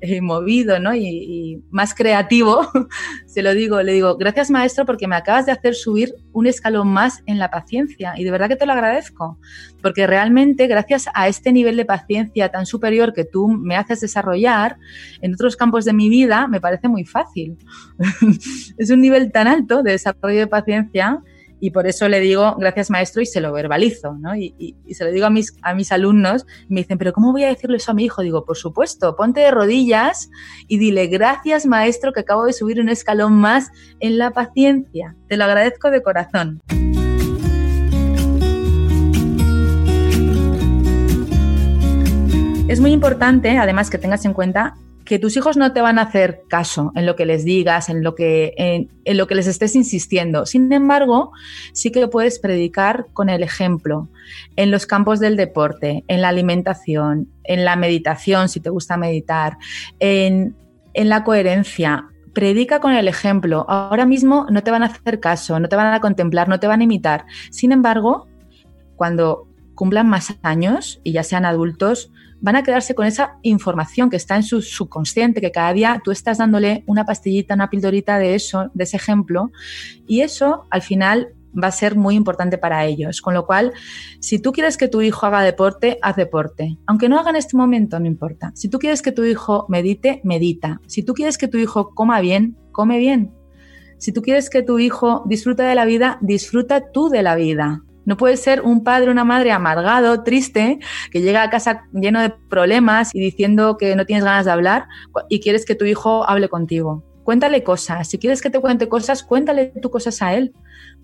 eh, 0.01 0.21
movido 0.21 0.79
¿no? 0.79 0.95
Y, 0.95 1.63
más 1.71 1.93
creativo, 1.93 2.67
se 3.25 3.41
lo 3.41 3.53
digo, 3.53 3.81
le 3.81 3.93
digo, 3.93 4.17
gracias 4.17 4.49
maestro 4.49 4.85
porque 4.85 5.07
me 5.07 5.15
acabas 5.15 5.45
de 5.45 5.51
hacer 5.51 5.75
subir 5.75 6.13
un 6.33 6.47
escalón 6.47 6.87
más 6.87 7.23
en 7.25 7.39
la 7.39 7.49
paciencia 7.49 8.13
y 8.17 8.23
de 8.23 8.31
verdad 8.31 8.47
que 8.47 8.55
te 8.55 8.65
lo 8.65 8.73
agradezco, 8.73 9.39
porque 9.81 10.07
realmente 10.07 10.67
gracias 10.67 11.07
a 11.13 11.27
este 11.27 11.51
nivel 11.51 11.77
de 11.77 11.85
paciencia 11.85 12.49
tan 12.49 12.65
superior 12.65 13.13
que 13.13 13.25
tú 13.25 13.47
me 13.47 13.75
haces 13.75 14.01
desarrollar 14.01 14.77
en 15.21 15.33
otros 15.33 15.55
campos 15.55 15.85
de 15.85 15.93
mi 15.93 16.09
vida, 16.09 16.47
me 16.47 16.61
parece 16.61 16.87
muy 16.87 17.05
fácil. 17.05 17.57
es 18.77 18.89
un 18.89 19.01
nivel 19.01 19.31
tan 19.31 19.47
alto 19.47 19.83
de 19.83 19.91
desarrollo 19.91 20.39
de 20.39 20.47
paciencia 20.47 21.21
y 21.59 21.71
por 21.71 21.87
eso 21.87 22.07
le 22.07 22.19
digo 22.19 22.55
gracias 22.57 22.89
maestro 22.89 23.21
y 23.21 23.25
se 23.25 23.41
lo 23.41 23.51
verbalizo, 23.51 24.13
¿no? 24.13 24.35
Y, 24.35 24.75
se 24.91 25.03
lo 25.03 25.11
digo 25.11 25.25
a 25.25 25.29
mis, 25.29 25.53
a 25.61 25.73
mis 25.73 25.91
alumnos 25.91 26.45
y 26.69 26.73
me 26.73 26.81
dicen, 26.81 26.97
pero 26.97 27.13
¿cómo 27.13 27.31
voy 27.31 27.43
a 27.43 27.47
decirle 27.47 27.77
eso 27.77 27.91
a 27.91 27.93
mi 27.93 28.05
hijo? 28.05 28.21
Digo, 28.21 28.45
por 28.45 28.57
supuesto, 28.57 29.15
ponte 29.15 29.41
de 29.41 29.51
rodillas 29.51 30.29
y 30.67 30.77
dile 30.77 31.07
gracias 31.07 31.65
maestro 31.65 32.13
que 32.13 32.21
acabo 32.21 32.45
de 32.45 32.53
subir 32.53 32.79
un 32.79 32.89
escalón 32.89 33.33
más 33.33 33.69
en 33.99 34.17
la 34.17 34.31
paciencia. 34.31 35.15
Te 35.27 35.37
lo 35.37 35.45
agradezco 35.45 35.91
de 35.91 36.01
corazón. 36.01 36.61
Es 42.67 42.81
muy 42.81 42.91
importante, 42.91 43.57
además, 43.57 43.89
que 43.89 43.97
tengas 43.97 44.25
en 44.25 44.33
cuenta 44.33 44.75
que 45.07 45.19
tus 45.19 45.37
hijos 45.37 45.55
no 45.55 45.71
te 45.71 45.81
van 45.81 45.99
a 45.99 46.03
hacer 46.03 46.43
caso 46.49 46.91
en 46.93 47.05
lo 47.05 47.15
que 47.15 47.25
les 47.25 47.45
digas, 47.45 47.87
en 47.87 48.03
lo 48.03 48.13
que, 48.13 48.53
en, 48.57 49.17
lo 49.17 49.25
que 49.25 49.35
les 49.35 49.47
estés 49.47 49.75
insistiendo. 49.75 50.45
Sin 50.45 50.71
embargo, 50.73 51.31
sí 51.71 51.91
que 51.91 52.07
puedes 52.07 52.39
predicar 52.39 53.07
con 53.13 53.29
el 53.29 53.41
ejemplo 53.41 54.09
en 54.57 54.69
los 54.69 54.85
campos 54.85 55.19
del 55.21 55.37
deporte, 55.37 56.03
en 56.09 56.21
la 56.21 56.27
alimentación, 56.27 57.29
en 57.45 57.63
la 57.63 57.77
meditación, 57.77 58.49
si 58.49 58.59
te 58.59 58.69
gusta 58.69 58.97
meditar, 58.97 59.57
en, 59.99 60.55
en 60.93 61.09
la 61.09 61.23
coherencia. 61.23 62.09
Predica 62.33 62.81
con 62.81 62.91
el 62.93 63.07
ejemplo. 63.07 63.65
Ahora 63.69 64.05
mismo 64.05 64.45
no 64.51 64.61
te 64.61 64.71
van 64.71 64.83
a 64.83 64.87
hacer 64.87 65.21
caso, 65.21 65.59
no 65.59 65.69
te 65.69 65.77
van 65.77 65.93
a 65.93 66.01
contemplar, 66.01 66.49
no 66.49 66.59
te 66.59 66.67
van 66.67 66.81
a 66.81 66.83
imitar. 66.83 67.25
Sin 67.49 67.71
embargo, 67.71 68.27
cuando 68.97 69.47
cumplan 69.73 70.09
más 70.09 70.35
años 70.41 70.99
y 71.03 71.13
ya 71.13 71.23
sean 71.23 71.45
adultos, 71.45 72.11
van 72.41 72.55
a 72.55 72.63
quedarse 72.63 72.95
con 72.95 73.05
esa 73.05 73.37
información 73.41 74.09
que 74.09 74.17
está 74.17 74.35
en 74.35 74.43
su 74.43 74.61
subconsciente, 74.61 75.41
que 75.41 75.51
cada 75.51 75.73
día 75.73 76.01
tú 76.03 76.11
estás 76.11 76.37
dándole 76.37 76.83
una 76.85 77.05
pastillita, 77.05 77.55
una 77.55 77.69
pildorita 77.69 78.19
de 78.19 78.35
eso, 78.35 78.69
de 78.73 78.83
ese 78.83 78.97
ejemplo, 78.97 79.51
y 80.07 80.21
eso 80.21 80.65
al 80.69 80.81
final 80.81 81.29
va 81.61 81.67
a 81.67 81.71
ser 81.71 81.95
muy 81.95 82.15
importante 82.15 82.57
para 82.57 82.85
ellos. 82.85 83.21
Con 83.21 83.33
lo 83.33 83.45
cual, 83.45 83.73
si 84.19 84.39
tú 84.39 84.51
quieres 84.51 84.77
que 84.77 84.87
tu 84.87 85.01
hijo 85.01 85.25
haga 85.25 85.41
deporte, 85.41 85.97
haz 86.01 86.15
deporte. 86.15 86.77
Aunque 86.85 87.09
no 87.09 87.19
haga 87.19 87.31
en 87.31 87.37
este 87.37 87.57
momento, 87.57 87.99
no 87.99 88.05
importa. 88.05 88.51
Si 88.55 88.69
tú 88.69 88.79
quieres 88.79 89.01
que 89.01 89.11
tu 89.11 89.23
hijo 89.23 89.65
medite, 89.69 90.21
medita. 90.23 90.81
Si 90.87 91.03
tú 91.03 91.13
quieres 91.13 91.37
que 91.37 91.47
tu 91.47 91.57
hijo 91.57 91.93
coma 91.95 92.21
bien, 92.21 92.57
come 92.71 92.99
bien. 92.99 93.33
Si 93.97 94.11
tú 94.11 94.21
quieres 94.21 94.49
que 94.49 94.61
tu 94.61 94.77
hijo 94.77 95.23
disfrute 95.25 95.63
de 95.63 95.73
la 95.73 95.85
vida, 95.85 96.19
disfruta 96.21 96.91
tú 96.91 97.09
de 97.09 97.23
la 97.23 97.35
vida. 97.35 97.83
No 98.07 98.15
puedes 98.15 98.39
ser 98.39 98.61
un 98.61 98.85
padre 98.85 99.09
o 99.09 99.11
una 99.11 99.25
madre 99.25 99.51
amargado, 99.51 100.23
triste, 100.23 100.79
que 101.11 101.21
llega 101.21 101.43
a 101.43 101.49
casa 101.49 101.83
lleno 101.91 102.21
de 102.21 102.29
problemas 102.29 103.13
y 103.13 103.19
diciendo 103.19 103.77
que 103.77 103.97
no 103.97 104.05
tienes 104.05 104.23
ganas 104.23 104.45
de 104.45 104.51
hablar 104.51 104.87
y 105.27 105.41
quieres 105.41 105.65
que 105.65 105.75
tu 105.75 105.83
hijo 105.83 106.27
hable 106.27 106.47
contigo. 106.47 107.03
Cuéntale 107.25 107.63
cosas. 107.63 108.07
Si 108.07 108.17
quieres 108.17 108.41
que 108.41 108.49
te 108.49 108.61
cuente 108.61 108.87
cosas, 108.87 109.23
cuéntale 109.23 109.73
tú 109.81 109.91
cosas 109.91 110.21
a 110.21 110.33
él. 110.35 110.53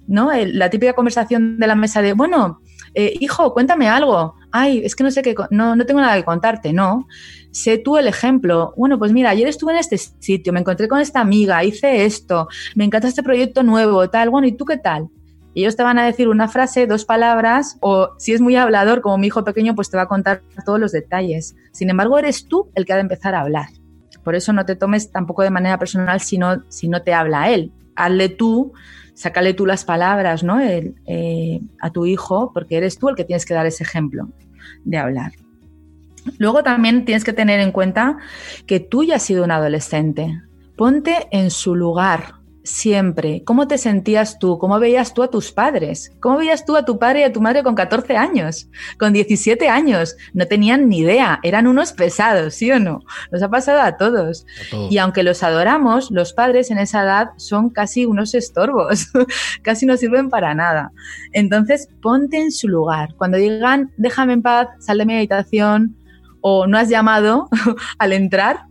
¿No? 0.08 0.32
La 0.34 0.70
típica 0.70 0.94
conversación 0.94 1.60
de 1.60 1.68
la 1.68 1.76
mesa 1.76 2.02
de, 2.02 2.14
bueno, 2.14 2.62
eh, 2.94 3.14
hijo, 3.20 3.54
cuéntame 3.54 3.90
algo. 3.90 4.36
Ay, 4.54 4.82
es 4.86 4.96
que 4.96 5.04
no 5.04 5.12
sé 5.12 5.22
qué, 5.24 5.36
no, 5.52 5.76
no 5.76 5.86
tengo 5.86 6.00
nada 6.00 6.16
que 6.16 6.24
contarte. 6.24 6.72
No. 6.72 7.06
Sé 7.52 7.80
tú 7.80 7.98
el 7.98 8.08
ejemplo. 8.08 8.74
Bueno, 8.78 8.98
pues 8.98 9.12
mira, 9.12 9.32
ayer 9.32 9.50
estuve 9.50 9.74
en 9.74 9.80
este 9.80 9.98
sitio, 9.98 10.54
me 10.54 10.62
encontré 10.62 10.88
con 10.88 11.02
esta 11.02 11.20
amiga, 11.20 11.66
hice 11.66 12.06
esto, 12.06 12.48
me 12.76 12.86
encanta 12.86 13.10
este 13.10 13.24
proyecto 13.24 13.62
nuevo, 13.62 14.10
tal. 14.10 14.30
Bueno, 14.30 14.48
¿y 14.48 14.54
tú 14.54 14.64
qué 14.64 14.78
tal? 14.78 15.10
Ellos 15.62 15.76
te 15.76 15.84
van 15.84 16.00
a 16.00 16.06
decir 16.06 16.28
una 16.28 16.48
frase, 16.48 16.88
dos 16.88 17.06
palabras, 17.06 17.78
o 17.82 18.10
si 18.18 18.34
es 18.34 18.42
muy 18.42 18.56
hablador, 18.56 19.02
como 19.02 19.18
mi 19.18 19.28
hijo 19.28 19.44
pequeño, 19.44 19.76
pues 19.76 19.90
te 19.90 19.98
va 19.98 20.04
a 20.04 20.08
contar 20.08 20.42
todos 20.66 20.80
los 20.80 20.92
detalles. 20.92 21.56
Sin 21.72 21.90
embargo, 21.90 22.18
eres 22.18 22.48
tú 22.48 22.70
el 22.76 22.86
que 22.86 22.94
ha 22.94 22.98
de 22.98 23.02
empezar 23.02 23.36
a 23.36 23.42
hablar. 23.42 23.68
Por 24.24 24.36
eso 24.36 24.54
no 24.54 24.66
te 24.66 24.76
tomes 24.76 25.12
tampoco 25.12 25.44
de 25.44 25.50
manera 25.50 25.78
personal 25.78 26.22
si 26.22 26.38
no, 26.38 26.64
si 26.70 26.88
no 26.88 27.02
te 27.02 27.14
habla 27.14 27.52
él. 27.52 27.72
Hazle 27.96 28.30
tú, 28.30 28.74
sácale 29.14 29.54
tú 29.54 29.66
las 29.66 29.86
palabras 29.86 30.44
¿no? 30.44 30.60
Eh, 30.60 31.62
a 31.80 31.90
tu 31.92 32.06
hijo, 32.06 32.52
porque 32.54 32.78
eres 32.78 32.98
tú 32.98 33.10
el 33.10 33.16
que 33.16 33.26
tienes 33.26 33.46
que 33.46 33.54
dar 33.54 33.66
ese 33.66 33.84
ejemplo 33.84 34.30
de 34.86 34.98
hablar. 34.98 35.34
Luego 36.38 36.64
también 36.64 37.06
tienes 37.06 37.24
que 37.24 37.34
tener 37.34 37.60
en 37.60 37.72
cuenta 37.72 38.18
que 38.66 38.80
tú 38.80 39.04
ya 39.04 39.16
has 39.16 39.24
sido 39.24 39.44
un 39.44 39.52
adolescente. 39.52 40.42
Ponte 40.78 41.28
en 41.32 41.52
su 41.52 41.76
lugar, 41.76 42.36
siempre. 42.64 43.44
¿Cómo 43.46 43.68
te 43.68 43.78
sentías 43.78 44.40
tú? 44.40 44.58
¿Cómo 44.58 44.80
veías 44.80 45.14
tú 45.14 45.24
a 45.24 45.30
tus 45.30 45.52
padres? 45.52 46.12
¿Cómo 46.20 46.38
veías 46.38 46.66
tú 46.66 46.76
a 46.76 46.86
tu 46.86 46.98
padre 46.98 47.22
y 47.22 47.24
a 47.24 47.34
tu 47.34 47.42
madre 47.42 47.64
con 47.64 47.76
14 47.76 48.16
años? 48.18 48.70
Con 48.98 49.14
17 49.14 49.70
años. 49.70 50.16
No 50.34 50.48
tenían 50.48 50.90
ni 50.90 51.00
idea. 51.00 51.40
Eran 51.44 51.68
unos 51.68 51.94
pesados, 51.94 52.56
¿sí 52.56 52.72
o 52.72 52.80
no? 52.80 53.02
Nos 53.32 53.44
ha 53.44 53.50
pasado 53.50 53.82
a 53.82 53.98
todos. 53.98 54.46
Y 54.90 54.98
aunque 54.98 55.24
los 55.24 55.44
adoramos, 55.44 56.10
los 56.12 56.34
padres 56.34 56.72
en 56.72 56.80
esa 56.80 57.04
edad 57.04 57.30
son 57.38 57.70
casi 57.70 58.06
unos 58.06 58.34
estorbos. 58.34 59.08
casi 59.62 59.86
no 59.86 59.98
sirven 59.98 60.30
para 60.30 60.54
nada. 60.56 60.92
Entonces, 61.32 61.90
ponte 62.02 62.38
en 62.38 62.52
su 62.52 62.68
lugar. 62.68 63.14
Cuando 63.18 63.38
digan, 63.38 63.92
déjame 63.98 64.34
en 64.34 64.42
paz, 64.42 64.68
sal 64.80 64.98
de 64.98 65.06
mi 65.06 65.16
habitación 65.16 65.98
o 66.42 66.68
no 66.68 66.78
has 66.78 66.90
llamado 66.90 67.48
al 67.98 68.14
entrar, 68.14 68.66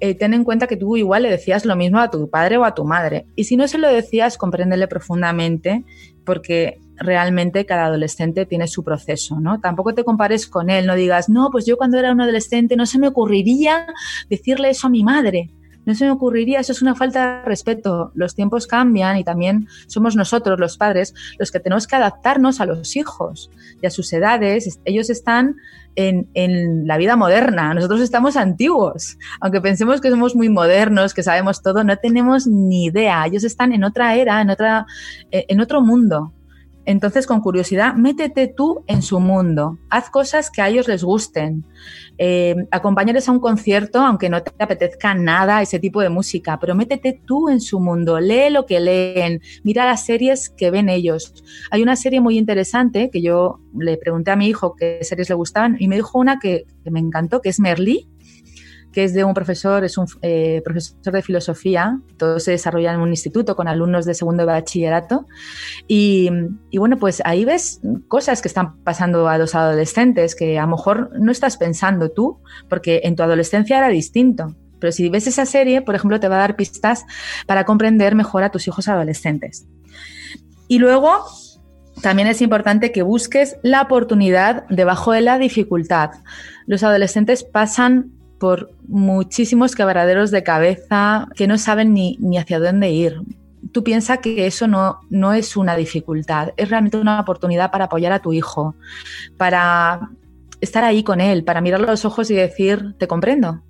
eh, 0.00 0.14
ten 0.14 0.34
en 0.34 0.44
cuenta 0.44 0.66
que 0.66 0.76
tú 0.76 0.96
igual 0.96 1.24
le 1.24 1.30
decías 1.30 1.64
lo 1.64 1.76
mismo 1.76 1.98
a 1.98 2.10
tu 2.10 2.30
padre 2.30 2.56
o 2.56 2.64
a 2.64 2.74
tu 2.74 2.84
madre. 2.84 3.26
Y 3.36 3.44
si 3.44 3.56
no 3.56 3.66
se 3.68 3.78
lo 3.78 3.88
decías, 3.88 4.38
compréndele 4.38 4.86
profundamente, 4.86 5.84
porque 6.24 6.78
realmente 6.96 7.64
cada 7.64 7.86
adolescente 7.86 8.46
tiene 8.46 8.68
su 8.68 8.84
proceso, 8.84 9.40
¿no? 9.40 9.60
Tampoco 9.60 9.94
te 9.94 10.04
compares 10.04 10.46
con 10.46 10.70
él, 10.70 10.86
no 10.86 10.94
digas, 10.94 11.28
no, 11.28 11.48
pues 11.50 11.66
yo 11.66 11.76
cuando 11.76 11.98
era 11.98 12.12
un 12.12 12.20
adolescente 12.20 12.76
no 12.76 12.86
se 12.86 12.98
me 12.98 13.08
ocurriría 13.08 13.86
decirle 14.28 14.70
eso 14.70 14.86
a 14.88 14.90
mi 14.90 15.02
madre. 15.02 15.50
No 15.88 15.94
se 15.94 16.04
me 16.04 16.10
ocurriría, 16.10 16.60
eso 16.60 16.72
es 16.72 16.82
una 16.82 16.94
falta 16.94 17.38
de 17.38 17.42
respeto. 17.46 18.12
Los 18.14 18.34
tiempos 18.34 18.66
cambian 18.66 19.16
y 19.16 19.24
también 19.24 19.68
somos 19.86 20.16
nosotros, 20.16 20.60
los 20.60 20.76
padres, 20.76 21.14
los 21.38 21.50
que 21.50 21.60
tenemos 21.60 21.86
que 21.86 21.96
adaptarnos 21.96 22.60
a 22.60 22.66
los 22.66 22.94
hijos 22.94 23.50
y 23.80 23.86
a 23.86 23.90
sus 23.90 24.12
edades. 24.12 24.78
Ellos 24.84 25.08
están 25.08 25.56
en, 25.96 26.28
en, 26.34 26.86
la 26.86 26.98
vida 26.98 27.16
moderna, 27.16 27.72
nosotros 27.72 28.02
estamos 28.02 28.36
antiguos. 28.36 29.16
Aunque 29.40 29.62
pensemos 29.62 30.02
que 30.02 30.10
somos 30.10 30.36
muy 30.36 30.50
modernos, 30.50 31.14
que 31.14 31.22
sabemos 31.22 31.62
todo, 31.62 31.82
no 31.84 31.96
tenemos 31.96 32.46
ni 32.46 32.84
idea. 32.84 33.24
Ellos 33.24 33.44
están 33.44 33.72
en 33.72 33.82
otra 33.82 34.14
era, 34.14 34.42
en, 34.42 34.50
otra, 34.50 34.84
en 35.30 35.58
otro 35.58 35.80
mundo. 35.80 36.34
Entonces, 36.88 37.26
con 37.26 37.42
curiosidad, 37.42 37.92
métete 37.96 38.48
tú 38.48 38.82
en 38.86 39.02
su 39.02 39.20
mundo, 39.20 39.76
haz 39.90 40.08
cosas 40.08 40.50
que 40.50 40.62
a 40.62 40.70
ellos 40.70 40.88
les 40.88 41.04
gusten, 41.04 41.66
eh, 42.16 42.56
acompáñales 42.70 43.28
a 43.28 43.32
un 43.32 43.40
concierto, 43.40 44.00
aunque 44.00 44.30
no 44.30 44.42
te 44.42 44.50
apetezca 44.58 45.12
nada 45.12 45.60
ese 45.60 45.78
tipo 45.78 46.00
de 46.00 46.08
música, 46.08 46.58
pero 46.58 46.74
métete 46.74 47.20
tú 47.26 47.50
en 47.50 47.60
su 47.60 47.78
mundo, 47.78 48.20
lee 48.20 48.48
lo 48.48 48.64
que 48.64 48.80
leen, 48.80 49.42
mira 49.64 49.84
las 49.84 50.06
series 50.06 50.48
que 50.48 50.70
ven 50.70 50.88
ellos. 50.88 51.34
Hay 51.70 51.82
una 51.82 51.94
serie 51.94 52.22
muy 52.22 52.38
interesante 52.38 53.10
que 53.10 53.20
yo 53.20 53.60
le 53.76 53.98
pregunté 53.98 54.30
a 54.30 54.36
mi 54.36 54.46
hijo 54.46 54.74
qué 54.74 55.00
series 55.02 55.28
le 55.28 55.34
gustaban 55.34 55.76
y 55.78 55.88
me 55.88 55.96
dijo 55.96 56.18
una 56.18 56.38
que, 56.38 56.64
que 56.84 56.90
me 56.90 57.00
encantó, 57.00 57.42
que 57.42 57.50
es 57.50 57.60
Merlí, 57.60 58.08
que 58.92 59.04
es 59.04 59.12
de 59.14 59.24
un 59.24 59.34
profesor, 59.34 59.84
es 59.84 59.98
un 59.98 60.06
eh, 60.22 60.62
profesor 60.64 61.12
de 61.12 61.22
filosofía, 61.22 62.00
todo 62.16 62.40
se 62.40 62.52
desarrolla 62.52 62.92
en 62.92 63.00
un 63.00 63.10
instituto 63.10 63.54
con 63.54 63.68
alumnos 63.68 64.06
de 64.06 64.14
segundo 64.14 64.46
bachillerato. 64.46 65.26
Y, 65.86 66.30
bueno, 66.72 66.96
pues 66.98 67.22
ahí 67.24 67.44
ves 67.44 67.80
cosas 68.08 68.42
que 68.42 68.48
están 68.48 68.82
pasando 68.82 69.28
a 69.28 69.38
los 69.38 69.54
adolescentes 69.54 70.34
que 70.34 70.58
a 70.58 70.62
lo 70.62 70.68
mejor 70.68 71.10
no 71.18 71.30
estás 71.32 71.56
pensando 71.56 72.10
tú, 72.10 72.40
porque 72.68 73.02
en 73.04 73.16
tu 73.16 73.22
adolescencia 73.22 73.78
era 73.78 73.88
distinto. 73.88 74.56
Pero 74.80 74.92
si 74.92 75.08
ves 75.08 75.26
esa 75.26 75.44
serie, 75.44 75.82
por 75.82 75.94
ejemplo, 75.94 76.20
te 76.20 76.28
va 76.28 76.36
a 76.36 76.40
dar 76.40 76.56
pistas 76.56 77.04
para 77.46 77.64
comprender 77.64 78.14
mejor 78.14 78.42
a 78.44 78.50
tus 78.50 78.68
hijos 78.68 78.88
adolescentes. 78.88 79.66
Y 80.68 80.78
luego, 80.78 81.24
también 82.02 82.28
es 82.28 82.40
importante 82.42 82.92
que 82.92 83.02
busques 83.02 83.56
la 83.62 83.82
oportunidad 83.82 84.66
debajo 84.68 85.12
de 85.12 85.20
la 85.20 85.38
dificultad. 85.38 86.10
Los 86.66 86.82
adolescentes 86.82 87.42
pasan 87.42 88.12
por 88.38 88.70
muchísimos 88.86 89.74
quebraderos 89.74 90.30
de 90.30 90.42
cabeza 90.42 91.28
que 91.34 91.46
no 91.46 91.58
saben 91.58 91.92
ni, 91.92 92.16
ni 92.20 92.38
hacia 92.38 92.60
dónde 92.60 92.90
ir. 92.90 93.20
tú 93.72 93.84
piensas 93.84 94.18
que 94.18 94.46
eso 94.46 94.66
no, 94.66 95.00
no 95.10 95.32
es 95.32 95.56
una 95.56 95.76
dificultad, 95.76 96.50
es 96.56 96.70
realmente 96.70 96.96
una 96.96 97.20
oportunidad 97.20 97.70
para 97.70 97.86
apoyar 97.86 98.12
a 98.12 98.20
tu 98.20 98.32
hijo, 98.32 98.74
para 99.36 100.10
estar 100.60 100.84
ahí 100.84 101.02
con 101.02 101.20
él, 101.20 101.44
para 101.44 101.60
mirarlo 101.60 101.88
a 101.88 101.90
los 101.90 102.04
ojos 102.04 102.30
y 102.30 102.34
decir, 102.34 102.94
te 102.98 103.06
comprendo. 103.06 103.62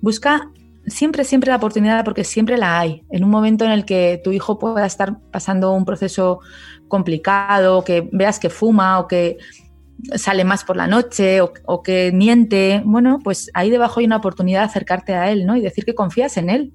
Busca 0.00 0.50
siempre, 0.86 1.24
siempre 1.24 1.50
la 1.50 1.56
oportunidad 1.56 2.04
porque 2.04 2.24
siempre 2.24 2.56
la 2.56 2.78
hay. 2.78 3.02
En 3.10 3.24
un 3.24 3.30
momento 3.30 3.64
en 3.64 3.72
el 3.72 3.84
que 3.84 4.20
tu 4.22 4.32
hijo 4.32 4.58
pueda 4.58 4.86
estar 4.86 5.18
pasando 5.30 5.72
un 5.72 5.84
proceso 5.84 6.40
complicado, 6.88 7.84
que 7.84 8.08
veas 8.12 8.38
que 8.38 8.50
fuma 8.50 8.98
o 8.98 9.06
que 9.06 9.36
sale 10.16 10.44
más 10.44 10.64
por 10.64 10.76
la 10.76 10.86
noche 10.86 11.40
o, 11.40 11.82
que 11.82 12.12
miente, 12.12 12.82
bueno, 12.84 13.18
pues 13.22 13.50
ahí 13.54 13.70
debajo 13.70 14.00
hay 14.00 14.06
una 14.06 14.16
oportunidad 14.16 14.60
de 14.60 14.66
acercarte 14.66 15.14
a 15.14 15.30
él, 15.30 15.46
¿no? 15.46 15.56
Y 15.56 15.60
decir 15.60 15.84
que 15.84 15.94
confías 15.94 16.36
en 16.36 16.50
él, 16.50 16.72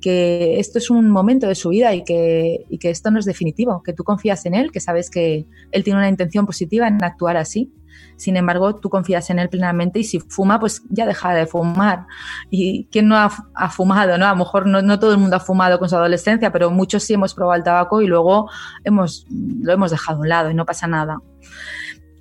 que 0.00 0.58
esto 0.58 0.78
es 0.78 0.90
un 0.90 1.08
momento 1.10 1.46
de 1.46 1.54
su 1.54 1.70
vida 1.70 1.94
y 1.94 2.04
que, 2.04 2.66
esto 2.82 3.10
no 3.10 3.18
es 3.18 3.24
definitivo, 3.24 3.82
que 3.82 3.92
tú 3.92 4.04
confías 4.04 4.46
en 4.46 4.54
él, 4.54 4.72
que 4.72 4.80
sabes 4.80 5.10
que 5.10 5.46
él 5.70 5.84
tiene 5.84 5.98
una 5.98 6.08
intención 6.08 6.46
positiva 6.46 6.88
en 6.88 7.02
actuar 7.02 7.36
así. 7.36 7.72
Sin 8.16 8.36
embargo, 8.36 8.76
tú 8.76 8.90
confías 8.90 9.30
en 9.30 9.38
él 9.38 9.48
plenamente 9.48 9.98
y 9.98 10.04
si 10.04 10.20
fuma, 10.20 10.60
pues 10.60 10.82
ya 10.90 11.06
deja 11.06 11.32
de 11.34 11.46
fumar. 11.46 12.06
¿Y 12.50 12.86
quién 12.90 13.08
no 13.08 13.16
ha, 13.16 13.30
fumado? 13.70 14.18
¿no? 14.18 14.26
A 14.26 14.30
lo 14.30 14.36
mejor 14.36 14.66
no, 14.66 14.98
todo 14.98 15.12
el 15.12 15.18
mundo 15.18 15.36
ha 15.36 15.40
fumado 15.40 15.78
con 15.78 15.88
su 15.88 15.96
adolescencia, 15.96 16.52
pero 16.52 16.70
muchos 16.70 17.02
sí 17.02 17.14
hemos 17.14 17.34
probado 17.34 17.56
el 17.56 17.64
tabaco 17.64 18.02
y 18.02 18.06
luego 18.06 18.50
lo 18.84 19.72
hemos 19.72 19.90
dejado 19.90 20.18
a 20.18 20.20
un 20.20 20.28
lado 20.28 20.50
y 20.50 20.54
no 20.54 20.66
pasa 20.66 20.86
nada. 20.86 21.18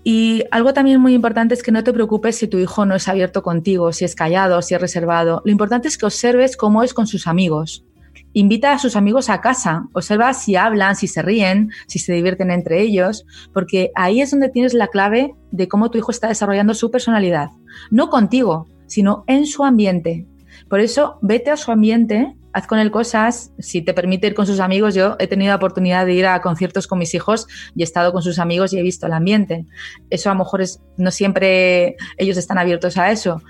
Y 0.04 0.44
algo 0.52 0.74
también 0.74 1.02
muy 1.02 1.14
importante 1.14 1.54
es 1.54 1.64
que 1.64 1.72
no 1.72 1.84
te 1.84 1.94
preocupes 1.94 2.38
si 2.38 2.48
tu 2.48 2.58
hijo 2.58 2.86
no 2.86 2.96
es 2.96 3.08
abierto 3.08 3.44
contigo, 3.44 3.92
si 3.92 4.06
es 4.06 4.16
callado, 4.16 4.62
si 4.62 4.74
es 4.74 4.82
reservado. 4.82 5.42
Lo 5.44 5.52
importante 5.52 5.88
es 5.88 5.98
que 5.98 6.06
observes 6.06 6.56
cómo 6.56 6.84
es 6.84 6.94
con 6.94 7.06
sus 7.06 7.28
amigos. 7.28 7.86
Invita 8.34 8.74
a 8.74 8.80
sus 8.80 8.96
amigos 8.96 9.30
a 9.30 9.42
casa, 9.42 9.88
observa 9.94 10.34
si 10.34 10.56
hablan, 10.56 10.96
si 10.96 11.08
se 11.08 11.22
ríen, 11.22 11.72
si 11.88 11.98
se 12.00 12.14
divierten 12.14 12.52
entre 12.52 12.82
ellos, 12.82 13.26
porque 13.54 13.92
ahí 13.96 14.22
es 14.22 14.32
donde 14.32 14.50
tienes 14.50 14.74
la 14.74 14.88
clave 14.88 15.34
de 15.52 15.68
cómo 15.68 15.90
tu 15.90 15.98
hijo 15.98 16.12
está 16.12 16.28
desarrollando 16.28 16.76
su 16.76 16.92
personalidad. 16.92 17.50
No 17.90 18.10
contigo, 18.10 18.68
sino 18.86 19.24
en 19.28 19.48
su 19.48 19.66
ambiente. 19.66 20.28
Por 20.70 20.80
eso, 20.80 21.18
vete 21.22 21.50
a 21.50 21.58
su 21.58 21.72
ambiente 21.72 22.36
haz 22.54 22.68
con 22.68 22.80
él 22.80 22.92
cosas, 22.92 23.52
si 23.60 23.82
te 23.82 23.94
permite 23.94 24.28
ir 24.28 24.34
con 24.34 24.46
sus 24.46 24.60
amigos, 24.60 24.96
yo 24.96 25.16
he 25.20 25.28
tenido 25.28 25.50
la 25.50 25.56
oportunidad 25.56 26.06
de 26.06 26.14
ir 26.14 26.26
a 26.26 26.42
conciertos 26.42 26.88
con 26.88 27.00
mis 27.00 27.14
hijos 27.14 27.48
y 27.76 27.82
he 27.82 27.84
estado 27.84 28.12
con 28.12 28.22
sus 28.22 28.40
amigos 28.40 28.74
y 28.74 28.80
he 28.80 28.82
visto 28.82 29.06
el 29.06 29.14
ambiente. 29.14 29.66
Eso 30.10 30.30
a 30.30 30.34
lo 30.34 30.40
mejor 30.40 30.62
es, 30.62 30.82
no 30.98 31.12
siempre 31.12 31.98
ellos 32.18 32.38
están 32.38 32.58
abiertos 32.58 32.98
a 32.98 33.12
eso, 33.12 33.42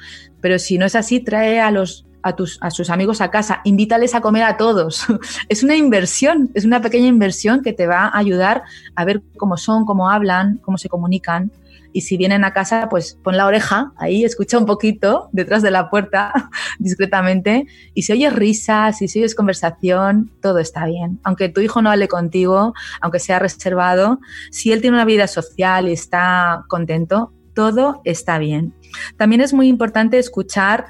pero 0.42 0.60
si 0.60 0.78
no 0.78 0.86
es 0.86 0.96
así, 0.96 1.20
trae 1.20 1.60
a 1.60 1.72
los 1.72 2.06
a, 2.22 2.36
tus, 2.36 2.58
a 2.62 2.70
sus 2.70 2.90
amigos 2.90 3.22
a 3.22 3.32
casa, 3.32 3.62
invítales 3.64 4.14
a 4.14 4.22
comer 4.22 4.44
a 4.44 4.58
todos. 4.58 5.06
es 5.50 5.64
una 5.64 5.76
inversión, 5.76 6.52
es 6.54 6.66
una 6.66 6.82
pequeña 6.82 7.08
inversión 7.08 7.64
que 7.64 7.74
te 7.74 7.88
va 7.88 8.08
a 8.08 8.18
ayudar 8.18 8.64
a 8.96 9.06
ver 9.06 9.22
cómo 9.38 9.56
son, 9.56 9.86
cómo 9.86 10.10
hablan, 10.10 10.58
cómo 10.58 10.78
se 10.78 10.90
comunican 10.90 11.52
y 11.94 12.02
si 12.02 12.18
vienen 12.18 12.44
a 12.44 12.54
casa, 12.54 12.88
pues 12.90 13.18
pon 13.24 13.38
la 13.38 13.46
oreja 13.46 13.94
ahí, 13.98 14.24
escucha 14.24 14.58
un 14.58 14.66
poquito 14.66 15.30
detrás 15.32 15.62
de 15.62 15.72
la 15.72 15.90
puerta 15.90 16.32
discretamente 16.80 17.68
y 17.94 18.04
si 18.04 18.14
oyes 18.14 18.34
risas, 18.34 18.98
si 18.98 19.06
oyes 19.20 19.36
conversación, 19.36 20.32
todo 20.42 20.60
está 20.60 20.86
bien. 20.86 21.20
Aunque 21.24 21.50
tu 21.50 21.62
hijo 21.62 21.82
no 21.82 21.92
hable 21.92 22.08
contigo, 22.08 22.74
aunque 23.02 23.20
sea 23.20 23.40
reservado, 23.40 24.20
si 24.52 24.72
él 24.72 24.82
tiene 24.82 24.98
una 24.98 25.06
vida 25.06 25.28
social 25.28 25.88
y 25.88 25.94
está 25.94 26.66
contento, 26.68 27.34
todo 27.54 28.02
está 28.06 28.38
bien. 28.38 28.74
También 29.18 29.42
es 29.42 29.54
muy 29.54 29.68
importante 29.68 30.18
escuchar 30.18 30.86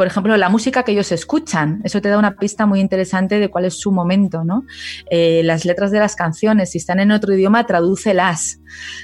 por 0.00 0.06
ejemplo, 0.06 0.34
la 0.38 0.48
música 0.48 0.82
que 0.82 0.92
ellos 0.92 1.12
escuchan. 1.12 1.82
Eso 1.84 2.00
te 2.00 2.08
da 2.08 2.16
una 2.16 2.36
pista 2.36 2.64
muy 2.64 2.80
interesante 2.80 3.38
de 3.38 3.50
cuál 3.50 3.66
es 3.66 3.78
su 3.78 3.92
momento, 3.92 4.44
¿no? 4.44 4.64
Eh, 5.10 5.42
las 5.44 5.66
letras 5.66 5.90
de 5.90 5.98
las 5.98 6.16
canciones, 6.16 6.70
si 6.70 6.78
están 6.78 7.00
en 7.00 7.10
otro 7.10 7.34
idioma, 7.34 7.66
tradúcelas. 7.66 8.62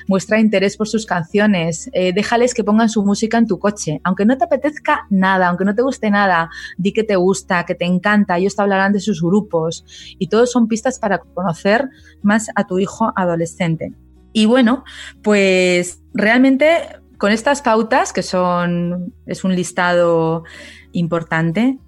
Muestra 0.09 0.41
interés 0.41 0.79
por 0.79 0.89
sus 0.89 1.05
canciones. 1.05 1.91
Eh, 1.93 2.15
déjales 2.15 2.55
que 2.55 2.65
pongan 2.65 2.89
su 2.89 3.05
música 3.05 3.37
en 3.37 3.47
tu 3.47 3.59
coche. 3.59 4.01
Aunque 4.05 4.25
no 4.25 4.39
te 4.39 4.45
apetezca 4.45 5.07
nada, 5.11 5.49
aunque 5.49 5.67
no 5.67 5.75
te 5.75 5.83
guste 5.83 6.11
nada, 6.11 6.49
di 6.79 6.95
que 6.95 7.05
te 7.05 7.17
gusta, 7.17 7.67
que 7.67 7.75
te 7.75 7.85
encanta. 7.85 8.39
Ellos 8.39 8.57
te 8.57 8.63
hablarán 8.63 8.95
de 8.95 9.01
sus 9.01 9.21
grupos. 9.21 9.85
Y 10.19 10.29
todos 10.29 10.51
son 10.51 10.67
pistas 10.67 10.99
para 10.99 11.19
conocer 11.19 11.91
más 12.23 12.49
a 12.55 12.67
tu 12.67 12.79
hijo 12.79 13.13
adolescente. 13.17 13.93
Y 14.33 14.47
bueno, 14.47 14.83
pues 15.23 16.03
realmente 16.15 16.89
con 17.19 17.33
estas 17.33 17.63
pautas, 17.63 18.13
que 18.13 18.23
son, 18.23 19.15
es 19.27 19.45
un 19.45 19.55
listado 19.55 20.45
importante, 20.93 21.79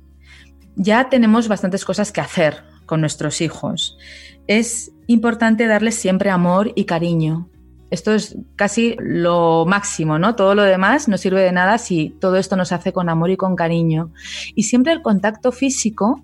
ya 0.77 1.09
tenemos 1.09 1.49
bastantes 1.49 1.85
cosas 1.85 2.12
que 2.12 2.21
hacer 2.21 2.64
con 2.87 3.01
nuestros 3.01 3.41
hijos. 3.41 3.99
Es 4.47 4.93
importante 5.07 5.67
darles 5.67 5.97
siempre 5.97 6.31
amor 6.31 6.73
y 6.75 6.85
cariño. 6.85 7.51
Esto 7.91 8.12
es 8.12 8.37
casi 8.57 8.97
lo 8.99 9.64
máximo, 9.67 10.19
¿no? 10.19 10.37
Todo 10.37 10.55
lo 10.55 10.62
demás 10.62 11.09
no 11.09 11.17
sirve 11.17 11.43
de 11.43 11.53
nada 11.53 11.79
si 11.79 12.11
todo 12.21 12.37
esto 12.37 12.55
nos 12.57 12.73
hace 12.73 12.93
con 12.93 13.09
amor 13.09 13.31
y 13.31 13.37
con 13.37 13.57
cariño. 13.57 14.12
Y 14.55 14.64
siempre 14.64 14.93
el 14.93 15.03
contacto 15.03 15.53
físico 15.53 16.23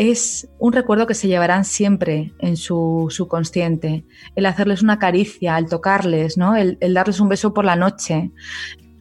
es 0.00 0.48
un 0.58 0.72
recuerdo 0.72 1.06
que 1.06 1.12
se 1.12 1.28
llevarán 1.28 1.66
siempre 1.66 2.32
en 2.38 2.56
su 2.56 3.08
subconsciente. 3.10 4.06
El 4.34 4.46
hacerles 4.46 4.80
una 4.80 4.98
caricia, 4.98 5.58
el 5.58 5.66
tocarles, 5.66 6.38
¿no? 6.38 6.56
el, 6.56 6.78
el 6.80 6.94
darles 6.94 7.20
un 7.20 7.28
beso 7.28 7.52
por 7.52 7.66
la 7.66 7.76
noche, 7.76 8.30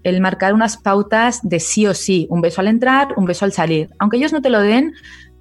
el 0.03 0.19
marcar 0.19 0.53
unas 0.53 0.75
pautas 0.75 1.39
de 1.41 1.61
sí 1.61 1.87
o 1.87 1.93
sí, 1.93 2.27
un 2.29 2.41
beso 2.41 2.59
al 2.59 2.67
entrar, 2.67 3.13
un 3.15 3.23
beso 3.23 3.45
al 3.45 3.53
salir. 3.53 3.89
Aunque 3.97 4.17
ellos 4.17 4.33
no 4.33 4.41
te 4.41 4.49
lo 4.49 4.59
den, 4.59 4.93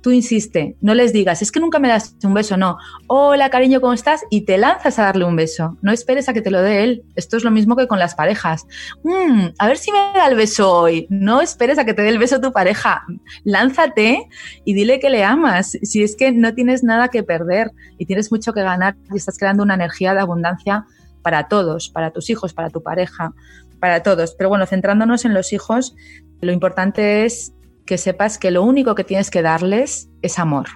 tú 0.09 0.13
insiste, 0.13 0.75
no 0.81 0.95
les 0.95 1.13
digas, 1.13 1.43
es 1.43 1.53
que 1.53 1.61
nunca 1.61 1.79
me 1.79 1.89
das 1.89 2.17
un 2.25 2.33
beso, 2.33 2.57
no. 2.57 2.79
Hola, 3.09 3.51
cariño, 3.51 3.79
¿cómo 3.79 3.93
estás? 3.93 4.25
Y 4.31 4.47
te 4.47 4.57
lanzas 4.57 4.99
a 4.99 5.03
darle 5.03 5.27
un 5.27 5.37
beso. 5.37 5.77
No 5.83 5.93
esperes 5.93 6.31
a 6.31 6.33
que 6.33 6.41
te 6.41 6.51
lo 6.51 6.63
dé 6.63 6.83
él. 6.83 7.03
Esto 7.15 7.37
es 7.37 7.45
lo 7.45 7.51
mismo 7.51 7.77
que 7.77 7.87
con 7.87 7.99
las 7.99 8.15
parejas. 8.15 8.67
Mm, 9.05 9.49
a 9.59 9.67
ver 9.67 9.77
si 9.77 9.93
me 9.93 9.99
da 9.99 10.27
el 10.27 10.35
beso 10.35 10.73
hoy. 10.73 11.07
No 11.11 11.43
esperes 11.43 11.79
a 11.79 11.85
que 11.85 11.93
te 11.93 12.01
dé 12.01 12.09
el 12.09 12.19
beso 12.19 12.41
tu 12.41 12.53
pareja. 12.53 13.05
Lánzate 13.45 14.27
y 14.65 14.73
dile 14.73 14.99
que 14.99 15.11
le 15.11 15.25
amas. 15.25 15.77
Si 15.83 16.03
es 16.03 16.17
que 16.17 16.33
no 16.33 16.55
tienes 16.55 16.83
nada 16.83 17.09
que 17.09 17.23
perder 17.23 17.71
y 17.99 18.07
tienes 18.07 18.33
mucho 18.33 18.55
que 18.55 18.63
ganar 18.63 18.97
y 19.13 19.17
estás 19.19 19.37
creando 19.37 19.63
una 19.63 19.75
energía 19.75 20.15
de 20.15 20.21
abundancia 20.21 20.87
para 21.21 21.49
todos, 21.49 21.91
para 21.91 22.13
tus 22.13 22.31
hijos, 22.31 22.55
para 22.55 22.71
tu 22.71 22.83
pareja, 22.83 23.35
para 23.79 24.03
todos. 24.03 24.35
Pero 24.39 24.49
bueno, 24.49 24.65
centrándonos 24.65 25.27
en 25.27 25.35
los 25.35 25.53
hijos, 25.53 25.95
lo 26.41 26.51
importante 26.51 27.27
es 27.27 27.53
que 27.89 27.97
sepas 27.97 28.37
que 28.37 28.51
lo 28.51 28.63
único 28.63 28.95
que 28.95 29.03
tienes 29.03 29.31
que 29.31 29.41
darles 29.41 30.11
es 30.21 30.39
amor. 30.39 30.67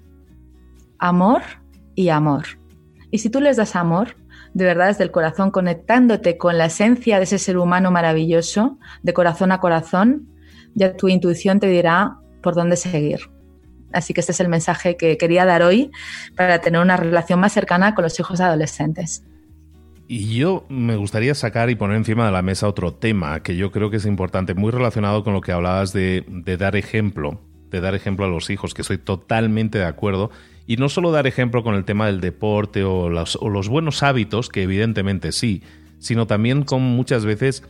Amor 0.99 1.43
y 1.95 2.09
amor. 2.09 2.45
Y 3.11 3.19
si 3.19 3.29
tú 3.29 3.39
les 3.43 3.59
das 3.59 3.77
amor, 3.77 4.17
de 4.55 4.65
verdad 4.65 4.87
desde 4.87 5.05
el 5.05 5.11
corazón, 5.11 5.51
conectándote 5.51 6.39
con 6.39 6.57
la 6.57 6.65
esencia 6.65 7.19
de 7.19 7.25
ese 7.25 7.39
ser 7.39 7.59
humano 7.59 7.91
maravilloso, 7.91 8.79
de 9.03 9.13
corazón 9.13 9.53
a 9.53 9.61
corazón, 9.61 10.27
ya 10.75 10.97
tu 10.97 11.09
intuición 11.09 11.61
te 11.61 11.67
dirá 11.67 12.17
por 12.43 12.55
dónde 12.55 12.77
seguir. 12.77 13.21
Así 13.93 14.15
que 14.15 14.21
este 14.21 14.33
es 14.33 14.41
el 14.41 14.49
mensaje 14.49 14.97
que 14.97 15.19
quería 15.19 15.45
dar 15.45 15.63
hoy 15.63 15.91
para 16.35 16.63
tener 16.63 16.81
una 16.81 16.97
relación 16.97 17.41
más 17.41 17.53
cercana 17.53 17.95
con 17.95 18.05
los 18.05 18.19
hijos 18.19 18.41
adolescentes. 18.41 19.23
Y 20.09 20.37
yo 20.37 20.67
me 20.69 20.97
gustaría 20.97 21.35
sacar 21.35 21.71
y 21.71 21.75
poner 21.75 21.97
encima 21.97 22.27
de 22.27 22.33
la 22.33 22.43
mesa 22.43 22.69
otro 22.69 22.93
tema 22.93 23.43
que 23.43 23.57
yo 23.57 23.71
creo 23.71 23.91
que 23.91 23.97
es 23.97 24.07
importante, 24.07 24.55
muy 24.55 24.71
relacionado 24.71 25.25
con 25.25 25.33
lo 25.33 25.41
que 25.41 25.53
hablabas 25.53 25.93
de, 25.93 26.25
dar 26.59 26.77
ejemplo, 26.77 27.41
de 27.71 27.81
dar 27.81 27.95
ejemplo 27.95 28.27
a 28.27 28.29
los 28.29 28.51
hijos, 28.51 28.75
que 28.75 28.83
estoy 28.83 28.99
totalmente 28.99 29.79
de 29.79 29.87
acuerdo. 29.87 30.31
Y 30.67 30.77
no 30.77 30.89
solo 30.89 31.11
dar 31.11 31.27
ejemplo 31.27 31.63
con 31.63 31.75
el 31.75 31.85
tema 31.85 32.07
del 32.07 32.21
deporte 32.21 32.85
o 32.85 33.09
los, 33.09 33.37
o 33.37 33.49
los 33.49 33.69
buenos 33.69 34.03
hábitos, 34.03 34.49
que 34.49 34.63
evidentemente 34.63 35.33
sí, 35.33 35.63
sino 35.99 36.27
también 36.27 36.63
con 36.63 36.83
muchas 36.83 37.25
veces 37.25 37.63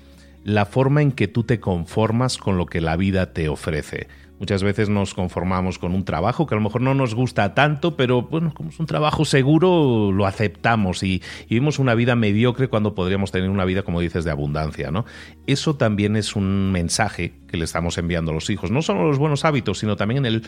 la 0.44 0.66
forma 0.66 1.02
en 1.02 1.12
que 1.12 1.28
tú 1.28 1.44
te 1.44 1.60
conformas 1.60 2.38
con 2.38 2.56
lo 2.56 2.66
que 2.66 2.80
la 2.80 2.96
vida 2.96 3.32
te 3.32 3.48
ofrece. 3.48 4.08
Muchas 4.42 4.64
veces 4.64 4.88
nos 4.88 5.14
conformamos 5.14 5.78
con 5.78 5.94
un 5.94 6.04
trabajo 6.04 6.48
que 6.48 6.56
a 6.56 6.58
lo 6.58 6.64
mejor 6.64 6.80
no 6.82 6.94
nos 6.94 7.14
gusta 7.14 7.54
tanto, 7.54 7.96
pero 7.96 8.22
bueno, 8.22 8.52
como 8.52 8.70
es 8.70 8.80
un 8.80 8.86
trabajo 8.86 9.24
seguro, 9.24 10.10
lo 10.10 10.26
aceptamos 10.26 11.04
y, 11.04 11.22
vivimos 11.48 11.78
una 11.78 11.94
vida 11.94 12.16
mediocre 12.16 12.66
cuando 12.66 12.92
podríamos 12.92 13.30
tener 13.30 13.50
una 13.50 13.64
vida, 13.64 13.84
como 13.84 14.00
dices, 14.00 14.24
de 14.24 14.32
abundancia, 14.32 14.90
¿no? 14.90 15.04
Eso 15.46 15.76
también 15.76 16.16
es 16.16 16.34
un 16.34 16.72
mensaje 16.72 17.34
que 17.46 17.56
le 17.56 17.62
estamos 17.62 17.98
enviando 17.98 18.32
a 18.32 18.34
los 18.34 18.50
hijos, 18.50 18.72
no 18.72 18.82
solo 18.82 19.06
los 19.06 19.18
buenos 19.18 19.44
hábitos, 19.44 19.78
sino 19.78 19.94
también 19.94 20.26
en 20.26 20.34
el 20.34 20.42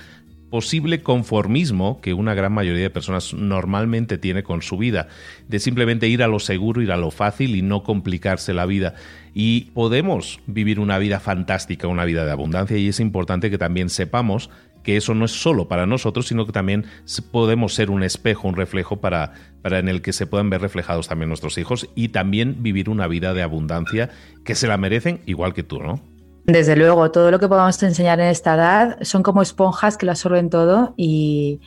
posible 0.50 1.02
conformismo 1.02 2.00
que 2.00 2.14
una 2.14 2.35
gran 2.35 2.52
mayoría 2.52 2.83
de 2.83 2.90
personas 2.90 3.33
normalmente 3.33 4.18
tiene 4.18 4.42
con 4.42 4.62
su 4.62 4.76
vida, 4.76 5.07
de 5.48 5.61
simplemente 5.61 6.09
ir 6.09 6.22
a 6.24 6.28
lo 6.28 6.40
seguro, 6.40 6.83
ir 6.83 6.90
a 6.90 6.96
lo 6.96 7.12
fácil 7.12 7.54
y 7.54 7.62
no 7.62 7.85
complicarse 7.85 8.54
la 8.54 8.66
vida. 8.66 8.94
Y 9.35 9.73
podemos 9.73 10.40
vivir 10.47 10.79
una 10.81 10.97
vida 10.99 11.20
fantástica, 11.20 11.88
una 11.88 12.05
vida 12.05 12.25
de 12.25 12.31
abundancia, 12.31 12.79
y 12.79 12.88
es 12.88 13.01
importante 13.01 13.51
que 13.51 13.59
también 13.59 13.90
sepamos 13.90 14.49
que 14.85 14.97
eso 14.97 15.14
no 15.14 15.25
es 15.25 15.33
solo 15.33 15.66
para 15.66 15.87
nosotros, 15.87 16.29
sino 16.29 16.47
que 16.47 16.53
también 16.53 16.85
podemos 17.33 17.75
ser 17.75 17.90
un 17.90 18.05
espejo, 18.05 18.47
un 18.47 18.55
reflejo 18.55 19.01
para, 19.01 19.33
para 19.62 19.81
en 19.81 19.88
el 19.88 20.03
que 20.03 20.12
se 20.12 20.27
puedan 20.27 20.51
ver 20.51 20.61
reflejados 20.61 21.09
también 21.09 21.31
nuestros 21.31 21.59
hijos 21.59 21.88
y 21.97 22.09
también 22.09 22.62
vivir 22.62 22.88
una 22.88 23.09
vida 23.09 23.35
de 23.35 23.42
abundancia 23.42 24.11
que 24.44 24.55
se 24.55 24.68
la 24.68 24.77
merecen 24.77 25.20
igual 25.27 25.55
que 25.55 25.64
tú, 25.64 25.81
¿no? 25.81 26.01
Desde 26.47 26.77
luego, 26.77 27.11
todo 27.11 27.31
lo 27.31 27.38
que 27.38 27.49
podamos 27.49 27.83
enseñar 27.83 28.20
en 28.20 28.27
esta 28.27 28.55
edad 28.55 28.99
son 29.01 29.23
como 29.23 29.40
esponjas 29.40 29.97
que 29.97 30.05
lo 30.05 30.12
absorben 30.12 30.51
todo 30.51 30.92
y, 30.99 31.61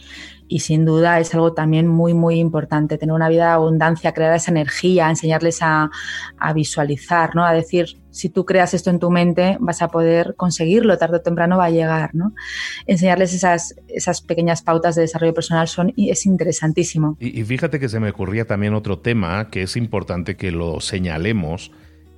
y 0.48 0.60
sin 0.60 0.86
duda 0.86 1.20
es 1.20 1.34
algo 1.34 1.54
también 1.54 1.88
muy, 1.88 2.14
muy 2.14 2.40
importante, 2.40 2.98
tener 2.98 3.14
una 3.14 3.30
vida 3.30 3.46
de 3.46 3.52
abundancia, 3.52 4.14
crear 4.14 4.34
esa 4.34 4.52
energía, 4.52 5.10
enseñarles 5.10 5.60
a, 5.62 5.90
visualizar, 6.56 7.36
¿no? 7.36 7.46
A 7.46 7.54
decir, 7.54 7.98
si 8.10 8.30
tú 8.30 8.46
creas 8.46 8.74
esto 8.74 8.90
en 8.90 9.00
tu 9.00 9.12
mente, 9.12 9.58
vas 9.60 9.82
a 9.82 9.90
poder 9.90 10.36
conseguirlo, 10.36 10.98
tarde 10.98 11.18
o 11.18 11.22
temprano 11.22 11.58
va 11.58 11.66
a 11.66 11.70
llegar, 11.70 12.16
¿no? 12.16 12.34
Enseñarles 12.86 13.34
esas, 13.34 13.76
esas 13.88 14.22
pequeñas 14.22 14.62
pautas 14.62 14.96
de 14.96 15.02
desarrollo 15.02 15.34
personal 15.34 15.68
son, 15.68 15.94
es 15.98 16.26
interesantísimo. 16.26 17.18
Y, 17.20 17.40
y 17.40 17.44
fíjate 17.44 17.80
que 17.80 17.90
se 17.90 18.00
me 18.00 18.10
ocurría 18.10 18.46
también 18.46 18.74
otro 18.74 19.00
tema 19.00 19.50
que 19.50 19.64
es 19.64 19.76
importante 19.76 20.36
que 20.36 20.52
lo 20.52 20.80
señalemos, 20.80 21.72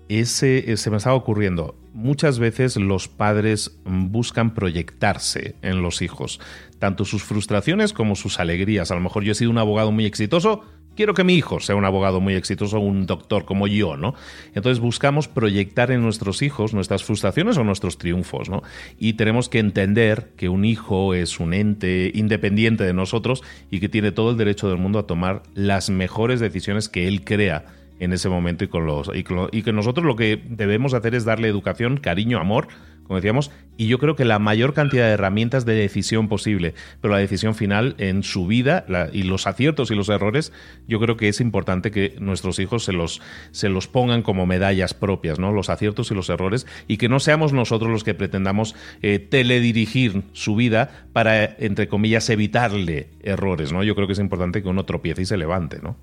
ese, 0.09 0.75
se 0.75 0.89
me 0.89 0.97
estaba 0.97 1.15
ocurriendo, 1.15 1.75
muchas 1.93 2.39
veces 2.39 2.75
los 2.75 3.07
padres 3.07 3.79
buscan 3.85 4.53
proyectarse 4.53 5.55
en 5.61 5.81
los 5.81 6.01
hijos, 6.01 6.39
tanto 6.79 7.05
sus 7.05 7.23
frustraciones 7.23 7.93
como 7.93 8.15
sus 8.15 8.39
alegrías. 8.39 8.91
A 8.91 8.95
lo 8.95 9.01
mejor 9.01 9.23
yo 9.23 9.31
he 9.31 9.35
sido 9.35 9.51
un 9.51 9.59
abogado 9.59 9.91
muy 9.91 10.05
exitoso, 10.05 10.63
quiero 10.95 11.13
que 11.13 11.23
mi 11.23 11.35
hijo 11.35 11.59
sea 11.59 11.75
un 11.75 11.85
abogado 11.85 12.21
muy 12.21 12.33
exitoso, 12.33 12.79
un 12.79 13.05
doctor 13.05 13.45
como 13.45 13.67
yo, 13.67 13.97
¿no? 13.97 14.15
Entonces 14.55 14.79
buscamos 14.79 15.27
proyectar 15.27 15.91
en 15.91 16.01
nuestros 16.01 16.41
hijos 16.41 16.73
nuestras 16.73 17.03
frustraciones 17.03 17.57
o 17.57 17.63
nuestros 17.63 17.97
triunfos, 17.97 18.49
¿no? 18.49 18.63
Y 18.97 19.13
tenemos 19.13 19.47
que 19.47 19.59
entender 19.59 20.31
que 20.35 20.49
un 20.49 20.65
hijo 20.65 21.13
es 21.13 21.39
un 21.39 21.53
ente 21.53 22.11
independiente 22.15 22.83
de 22.83 22.93
nosotros 22.93 23.43
y 23.69 23.79
que 23.79 23.89
tiene 23.89 24.11
todo 24.11 24.31
el 24.31 24.37
derecho 24.37 24.69
del 24.69 24.77
mundo 24.77 24.97
a 24.97 25.07
tomar 25.07 25.43
las 25.53 25.89
mejores 25.89 26.39
decisiones 26.39 26.89
que 26.89 27.07
él 27.07 27.23
crea 27.23 27.78
en 27.99 28.13
ese 28.13 28.29
momento 28.29 28.63
y 28.63 28.67
con 28.67 28.85
los 28.85 29.11
y, 29.13 29.23
que 29.63 29.73
nosotros 29.73 30.05
lo 30.05 30.15
que 30.15 30.41
debemos 30.49 30.93
hacer 30.93 31.15
es 31.15 31.25
darle 31.25 31.47
educación, 31.47 31.97
cariño, 31.97 32.39
amor, 32.39 32.67
como 33.09 33.17
decíamos, 33.17 33.49
y 33.75 33.87
yo 33.87 33.97
creo 33.97 34.15
que 34.15 34.23
la 34.23 34.37
mayor 34.37 34.75
cantidad 34.75 35.07
de 35.07 35.13
herramientas 35.13 35.65
de 35.65 35.73
decisión 35.73 36.27
posible, 36.27 36.75
pero 37.01 37.11
la 37.11 37.19
decisión 37.19 37.55
final 37.55 37.95
en 37.97 38.21
su 38.21 38.45
vida 38.45 38.85
y 39.11 39.23
los 39.23 39.47
aciertos 39.47 39.89
y 39.89 39.95
los 39.95 40.09
errores, 40.09 40.53
yo 40.87 40.99
creo 40.99 41.17
que 41.17 41.27
es 41.27 41.41
importante 41.41 41.89
que 41.89 42.15
nuestros 42.19 42.59
hijos 42.59 42.83
se 42.83 42.93
los, 42.93 43.19
se 43.49 43.67
los 43.67 43.87
pongan 43.87 44.21
como 44.21 44.45
medallas 44.45 44.93
propias, 44.93 45.39
¿no? 45.39 45.51
Los 45.51 45.71
aciertos 45.71 46.11
y 46.11 46.13
los 46.13 46.29
errores, 46.29 46.67
y 46.87 46.97
que 46.97 47.09
no 47.09 47.19
seamos 47.19 47.51
nosotros 47.51 47.89
los 47.89 48.03
que 48.03 48.13
pretendamos 48.13 48.75
eh, 49.01 49.17
teledirigir 49.17 50.21
su 50.33 50.55
vida 50.55 51.07
para, 51.11 51.45
entre 51.45 51.87
comillas, 51.87 52.29
evitarle 52.29 53.09
errores, 53.23 53.73
¿no? 53.73 53.83
Yo 53.83 53.95
creo 53.95 54.05
que 54.05 54.13
es 54.13 54.19
importante 54.19 54.61
que 54.61 54.69
uno 54.69 54.85
tropiece 54.85 55.23
y 55.23 55.25
se 55.25 55.37
levante, 55.37 55.79
¿no? 55.81 55.97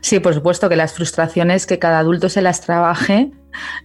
Sí, 0.00 0.20
por 0.20 0.34
supuesto 0.34 0.68
que 0.68 0.76
las 0.76 0.92
frustraciones 0.92 1.66
que 1.66 1.78
cada 1.78 1.98
adulto 1.98 2.28
se 2.28 2.42
las 2.42 2.60
trabaje, 2.60 3.32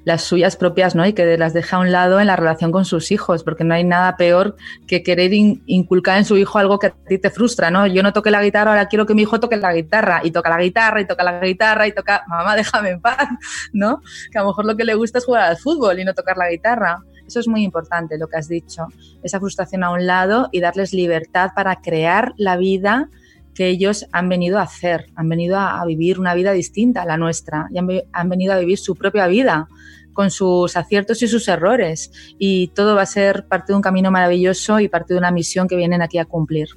las 0.04 0.24
suyas 0.24 0.56
propias, 0.56 0.96
¿no? 0.96 1.06
Y 1.06 1.14
que 1.14 1.38
las 1.38 1.54
deje 1.54 1.76
a 1.76 1.80
un 1.80 1.92
lado 1.92 2.20
en 2.20 2.28
la 2.28 2.36
relación 2.36 2.72
con 2.72 2.86
sus 2.86 3.12
hijos, 3.12 3.44
porque 3.44 3.64
no 3.64 3.74
hay 3.74 3.84
nada 3.84 4.18
peor 4.18 4.56
que 4.88 5.04
querer 5.04 5.32
inculcar 5.34 6.18
en 6.18 6.26
su 6.26 6.38
hijo 6.38 6.60
algo 6.60 6.80
que 6.80 6.88
a 6.88 6.94
ti 7.08 7.18
te 7.18 7.30
frustra, 7.30 7.72
¿no? 7.72 7.88
Yo 7.88 8.04
no 8.04 8.14
toqué 8.14 8.32
la 8.32 8.44
guitarra, 8.44 8.72
ahora 8.72 8.88
quiero 8.88 9.06
que 9.06 9.14
mi 9.14 9.24
hijo 9.24 9.40
toque 9.40 9.58
la 9.58 9.74
guitarra, 9.74 10.22
y 10.24 10.32
toca 10.32 10.50
la 10.50 10.62
guitarra, 10.62 11.02
y 11.02 11.06
toca 11.06 11.24
la 11.24 11.40
guitarra, 11.40 11.88
y 11.88 11.92
toca, 11.94 12.24
mamá, 12.28 12.56
déjame 12.56 12.92
en 12.92 13.02
paz, 13.02 13.28
¿no? 13.74 14.02
Que 14.32 14.38
a 14.38 14.42
lo 14.42 14.50
mejor 14.50 14.66
lo 14.66 14.76
que 14.76 14.84
le 14.84 14.96
gusta 14.96 15.20
es 15.20 15.26
jugar 15.26 15.44
al 15.44 15.58
fútbol 15.58 16.00
y 16.00 16.06
no 16.06 16.14
tocar 16.14 16.38
la 16.38 16.50
guitarra. 16.50 17.04
Eso 17.26 17.40
es 17.40 17.48
muy 17.48 17.64
importante, 17.64 18.18
lo 18.18 18.28
que 18.28 18.38
has 18.38 18.50
dicho, 18.50 18.88
esa 19.24 19.40
frustración 19.40 19.84
a 19.84 19.92
un 19.92 20.06
lado 20.06 20.50
y 20.52 20.60
darles 20.60 20.94
libertad 20.94 21.52
para 21.56 21.78
crear 21.78 22.34
la 22.36 22.58
vida 22.58 23.10
que 23.54 23.68
ellos 23.68 24.08
han 24.12 24.30
venido 24.30 24.60
a 24.60 24.64
hacer, 24.64 25.08
han 25.16 25.30
venido 25.30 25.58
a, 25.58 25.84
vivir 25.86 26.20
una 26.20 26.34
vida 26.34 26.52
distinta 26.54 27.02
a 27.02 27.06
la 27.06 27.18
nuestra 27.18 27.68
y 27.72 27.78
han, 27.78 28.30
venido 28.30 28.54
a 28.54 28.60
vivir 28.60 28.78
su 28.78 28.96
propia 28.96 29.28
vida 29.28 29.68
con 30.14 30.32
sus 30.32 30.76
aciertos 30.78 31.22
y 31.22 31.28
sus 31.28 31.48
errores. 31.48 32.12
Y 32.38 32.68
todo 32.70 32.96
va 32.96 33.04
a 33.04 33.06
ser 33.06 33.48
parte 33.48 33.74
de 33.74 33.78
un 33.78 33.82
camino 33.82 34.12
maravilloso 34.12 34.80
y 34.80 34.88
parte 34.88 35.14
de 35.14 35.20
una 35.20 35.32
misión 35.32 35.68
que 35.68 35.76
vienen 35.76 36.02
aquí 36.02 36.18
a 36.18 36.26
cumplir. 36.26 36.70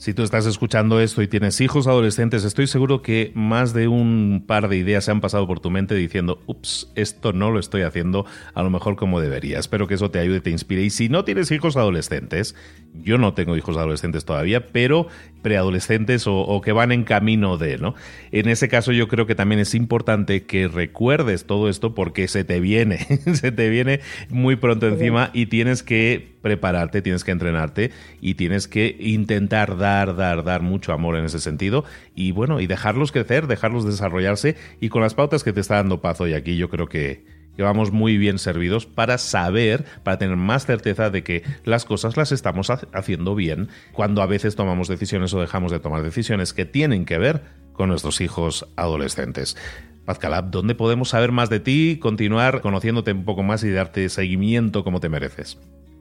Si 0.00 0.14
tú 0.14 0.22
estás 0.22 0.46
escuchando 0.46 0.98
esto 0.98 1.20
y 1.20 1.28
tienes 1.28 1.60
hijos 1.60 1.86
adolescentes, 1.86 2.44
estoy 2.44 2.66
seguro 2.66 3.02
que 3.02 3.32
más 3.34 3.74
de 3.74 3.86
un 3.86 4.44
par 4.46 4.70
de 4.70 4.78
ideas 4.78 5.04
se 5.04 5.10
han 5.10 5.20
pasado 5.20 5.46
por 5.46 5.60
tu 5.60 5.70
mente 5.70 5.94
diciendo, 5.94 6.42
ups, 6.46 6.90
esto 6.94 7.34
no 7.34 7.50
lo 7.50 7.60
estoy 7.60 7.82
haciendo 7.82 8.24
a 8.54 8.62
lo 8.62 8.70
mejor 8.70 8.96
como 8.96 9.20
debería. 9.20 9.58
Espero 9.58 9.86
que 9.86 9.96
eso 9.96 10.10
te 10.10 10.18
ayude, 10.18 10.40
te 10.40 10.48
inspire. 10.48 10.80
Y 10.80 10.88
si 10.88 11.10
no 11.10 11.26
tienes 11.26 11.50
hijos 11.50 11.76
adolescentes, 11.76 12.54
yo 12.94 13.18
no 13.18 13.34
tengo 13.34 13.58
hijos 13.58 13.76
adolescentes 13.76 14.24
todavía, 14.24 14.68
pero 14.68 15.06
preadolescentes 15.42 16.24
o, 16.26 16.62
que 16.64 16.72
van 16.72 16.92
en 16.92 17.04
camino 17.04 17.58
de, 17.58 17.76
¿no? 17.76 17.94
En 18.32 18.48
ese 18.48 18.68
caso 18.68 18.92
yo 18.92 19.06
creo 19.06 19.26
que 19.26 19.34
también 19.34 19.60
es 19.60 19.74
importante 19.74 20.44
que 20.44 20.66
recuerdes 20.66 21.44
todo 21.44 21.68
esto 21.68 21.94
porque 21.94 22.26
se 22.26 22.44
te 22.44 22.58
viene, 22.60 23.00
se 23.34 23.52
te 23.52 23.68
viene 23.68 24.00
muy 24.30 24.56
pronto 24.56 24.88
encima 24.88 25.30
y 25.34 25.44
tienes 25.44 25.82
que 25.82 26.39
prepararte, 26.42 27.02
tienes 27.02 27.24
que 27.24 27.30
entrenarte 27.32 27.90
y 28.20 28.34
tienes 28.34 28.68
que 28.68 28.96
intentar 28.98 29.76
dar, 29.76 30.16
dar, 30.16 30.44
dar 30.44 30.62
mucho 30.62 30.92
amor 30.92 31.16
en 31.16 31.24
ese 31.24 31.40
sentido 31.40 31.84
y 32.14 32.32
bueno, 32.32 32.60
y 32.60 32.66
dejarlos 32.66 33.12
crecer, 33.12 33.46
dejarlos 33.46 33.84
desarrollarse 33.84 34.56
y 34.80 34.88
con 34.88 35.02
las 35.02 35.14
pautas 35.14 35.44
que 35.44 35.52
te 35.52 35.60
está 35.60 35.76
dando 35.76 36.00
Paz 36.00 36.20
hoy 36.20 36.34
aquí 36.34 36.56
yo 36.56 36.68
creo 36.68 36.88
que 36.88 37.40
que 37.56 37.62
vamos 37.62 37.92
muy 37.92 38.16
bien 38.16 38.38
servidos 38.38 38.86
para 38.86 39.18
saber, 39.18 39.84
para 40.02 40.18
tener 40.18 40.36
más 40.36 40.66
certeza 40.66 41.10
de 41.10 41.22
que 41.22 41.42
las 41.64 41.84
cosas 41.84 42.16
las 42.16 42.32
estamos 42.32 42.70
haciendo 42.70 43.34
bien 43.34 43.68
cuando 43.92 44.22
a 44.22 44.26
veces 44.26 44.56
tomamos 44.56 44.88
decisiones 44.88 45.34
o 45.34 45.40
dejamos 45.40 45.72
de 45.72 45.80
tomar 45.80 46.02
decisiones 46.02 46.52
que 46.52 46.64
tienen 46.64 47.04
que 47.04 47.18
ver 47.18 47.42
con 47.72 47.88
nuestros 47.88 48.20
hijos 48.20 48.68
adolescentes. 48.76 49.56
Paz 50.04 50.18
Calab, 50.18 50.50
¿dónde 50.50 50.74
podemos 50.74 51.10
saber 51.10 51.32
más 51.32 51.50
de 51.50 51.60
ti, 51.60 51.98
continuar 52.00 52.62
conociéndote 52.62 53.12
un 53.12 53.24
poco 53.24 53.42
más 53.42 53.62
y 53.64 53.70
darte 53.70 54.08
seguimiento 54.08 54.82
como 54.82 55.00
te 55.00 55.08
mereces? 55.08 55.58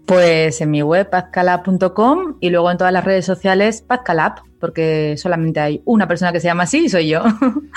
Pues 0.09 0.59
en 0.59 0.71
mi 0.71 0.81
web 0.81 1.07
pazcalab.com 1.07 2.37
y 2.39 2.49
luego 2.49 2.71
en 2.71 2.79
todas 2.79 2.91
las 2.91 3.05
redes 3.05 3.27
sociales 3.27 3.83
pazcalab, 3.83 4.41
porque 4.59 5.13
solamente 5.17 5.59
hay 5.59 5.83
una 5.85 6.07
persona 6.07 6.31
que 6.31 6.39
se 6.39 6.47
llama 6.47 6.63
así 6.63 6.85
y 6.85 6.89
soy 6.89 7.09
yo. 7.09 7.23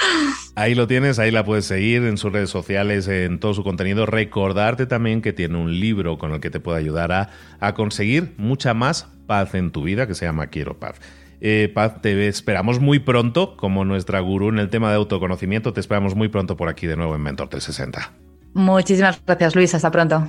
Ahí 0.55 0.75
lo 0.75 0.87
tienes, 0.87 1.19
ahí 1.19 1.31
la 1.31 1.45
puedes 1.45 1.65
seguir 1.65 2.05
en 2.05 2.19
sus 2.19 2.33
redes 2.33 2.49
sociales, 2.49 3.09
en 3.09 3.39
todo 3.39 3.53
su 3.53 3.63
contenido. 3.65 4.05
Recordarte 4.05 4.87
también 4.87 5.21
que 5.21 5.33
tiene 5.33 5.59
un 5.59 5.79
libro 5.79 6.17
con 6.17 6.33
el 6.33 6.41
que 6.41 6.51
te 6.51 6.61
puede 6.61 6.79
ayudar 6.79 7.13
a, 7.13 7.31
a 7.59 7.75
conseguir 7.75 8.35
mucha 8.37 8.73
más 8.75 9.09
paz 9.27 9.55
en 9.55 9.71
tu 9.71 9.83
vida, 9.83 10.07
que 10.07 10.15
se 10.15 10.25
llama 10.25 10.47
Quiero 10.49 10.79
Paz. 10.79 11.01
Eh, 11.41 11.71
Paz, 11.75 12.01
te 12.01 12.29
esperamos 12.29 12.81
muy 12.81 12.99
pronto 12.99 13.57
como 13.59 13.85
nuestra 13.85 14.21
gurú 14.21 14.49
en 14.49 14.59
el 14.59 14.71
tema 14.71 14.91
de 14.91 14.97
autoconocimiento. 14.97 15.73
Te 15.73 15.81
esperamos 15.81 16.15
muy 16.15 16.29
pronto 16.29 16.57
por 16.57 16.69
aquí 16.69 16.87
de 16.87 16.97
nuevo 16.97 17.15
en 17.15 17.23
Mentor 17.23 17.49
360. 17.49 18.13
Muchísimas 18.55 19.23
gracias, 19.27 19.55
Luis. 19.55 19.75
Hasta 19.75 19.91
pronto. 19.91 20.29